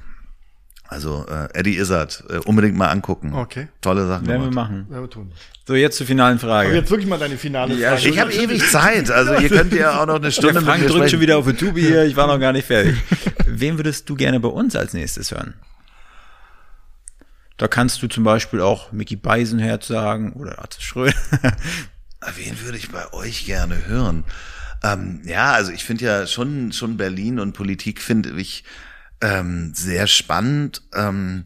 [0.93, 3.33] Also äh, Eddie Izzard, äh, unbedingt mal angucken.
[3.33, 3.67] Okay.
[3.81, 4.27] Tolle Sachen.
[4.27, 4.85] Werden wir machen.
[4.91, 5.31] Ja, wir tun.
[5.65, 6.67] So, jetzt zur finalen Frage.
[6.67, 8.09] Aber jetzt wirklich mal deine finale Ja, Frage.
[8.09, 10.83] Ich habe ewig Zeit, also ihr könnt ja auch noch eine Stunde Der mit Frank
[10.83, 12.95] mir drückt schon wieder auf YouTube hier, ich war noch gar nicht fertig.
[13.47, 15.55] Wen würdest du gerne bei uns als nächstes hören?
[17.57, 21.15] Da kannst du zum Beispiel auch Mickey Beisenherz sagen oder Arze Schröder.
[22.35, 24.25] Wen würde ich bei euch gerne hören?
[24.83, 28.63] Ähm, ja, also ich finde ja schon, schon Berlin und Politik finde ich
[29.23, 30.83] ähm, sehr spannend.
[30.93, 31.45] Ähm,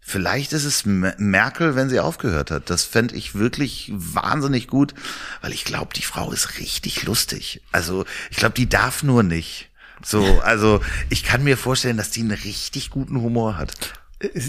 [0.00, 2.70] vielleicht ist es Merkel, wenn sie aufgehört hat.
[2.70, 4.94] Das fände ich wirklich wahnsinnig gut,
[5.42, 7.60] weil ich glaube, die Frau ist richtig lustig.
[7.72, 9.70] Also ich glaube, die darf nur nicht.
[10.02, 13.94] So, also ich kann mir vorstellen, dass die einen richtig guten Humor hat.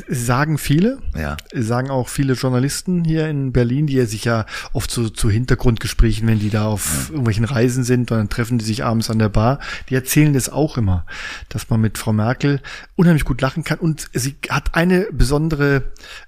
[0.08, 1.36] Sagen viele, Ja.
[1.54, 6.26] sagen auch viele Journalisten hier in Berlin, die ja sich ja oft so zu Hintergrundgesprächen,
[6.26, 9.28] wenn die da auf irgendwelchen Reisen sind, und dann treffen die sich abends an der
[9.28, 9.60] Bar,
[9.90, 11.06] die erzählen das auch immer,
[11.50, 12.62] dass man mit Frau Merkel
[12.96, 15.84] unheimlich gut lachen kann und sie hat eine besondere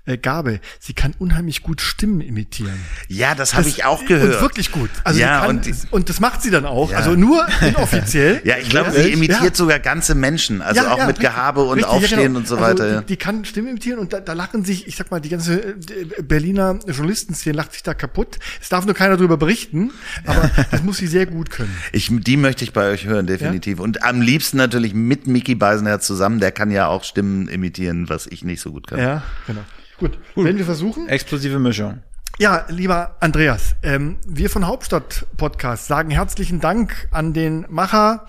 [0.05, 2.77] äh, Gabe, sie kann unheimlich gut Stimmen imitieren.
[3.07, 4.35] Ja, das habe ich auch gehört.
[4.35, 4.89] Und wirklich gut.
[5.05, 6.97] Also Ja, kann, und die- und, das macht sie dann auch, Ja.
[6.97, 8.41] also nur inoffiziell.
[8.49, 9.03] Ja, ich glaube, Ja.
[9.03, 9.55] sie imitiert Ja.
[9.55, 11.19] sogar ganze Menschen, also auch mit.
[11.21, 12.39] Gehabe und Richtig, ja, Aufstehen genau.
[12.39, 12.87] und so Also weiter.
[12.89, 13.01] die, ja.
[13.01, 15.75] die kann Stimmen imitieren und da, da lachen sich, ich sag mal, die ganze äh,
[16.23, 18.39] Berliner Journalistenszene lacht sich da kaputt.
[18.59, 19.91] Es darf nur keiner drüber berichten,
[20.25, 21.75] aber das muss sie sehr gut können.
[21.91, 23.79] Ich, die möchte ich bei euch hören, definitiv.
[23.79, 26.39] Und am liebsten natürlich mit Mickey Beisenherz zusammen.
[26.39, 28.99] Der kann ja auch Stimmen imitieren, was ich nicht so gut kann.
[28.99, 29.61] Ja, genau.
[29.99, 31.07] Gut, wenn wir versuchen.
[31.07, 31.99] Explosive Mischung.
[32.39, 38.25] Ja, lieber Andreas, ähm, wir von Hauptstadt Podcast sagen herzlichen Dank an den Macher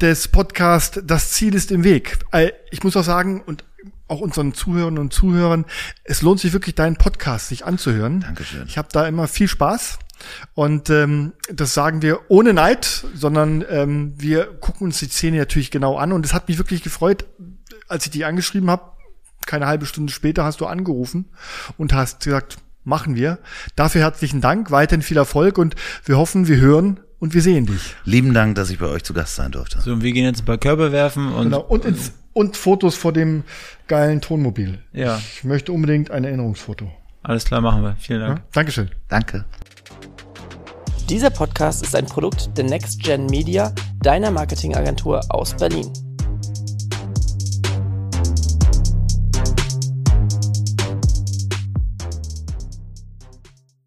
[0.00, 2.18] des Podcasts Das Ziel ist im Weg.
[2.30, 3.64] Äh, ich muss auch sagen, und
[4.08, 5.64] auch unseren Zuhörern und Zuhörern,
[6.04, 8.20] es lohnt sich wirklich, deinen Podcast sich anzuhören.
[8.20, 8.64] Dankeschön.
[8.66, 9.98] Ich habe da immer viel Spaß.
[10.54, 15.70] Und ähm, das sagen wir ohne Neid, sondern ähm, wir gucken uns die Szene natürlich
[15.70, 16.12] genau an.
[16.12, 17.24] Und es hat mich wirklich gefreut,
[17.86, 18.82] als ich die angeschrieben habe.
[19.46, 21.26] Keine halbe Stunde später hast du angerufen
[21.76, 23.38] und hast gesagt, machen wir.
[23.76, 27.94] Dafür herzlichen Dank, weiterhin viel Erfolg und wir hoffen, wir hören und wir sehen dich.
[28.04, 29.80] Lieben Dank, dass ich bei euch zu Gast sein durfte.
[29.80, 31.60] So, und wir gehen jetzt ein paar Körbe werfen und Genau.
[31.60, 33.42] Und, ins, und Fotos vor dem
[33.88, 34.78] geilen Tonmobil.
[34.92, 36.88] ja, Ich möchte unbedingt ein Erinnerungsfoto.
[37.22, 37.96] alles klar machen wir.
[37.98, 38.38] Vielen Dank.
[38.38, 38.44] Ja?
[38.52, 38.90] Dankeschön.
[39.08, 39.44] Danke.
[41.08, 43.72] Dieser Podcast ist ein Produkt der Next Gen Media,
[44.02, 45.90] deiner Marketingagentur aus Berlin.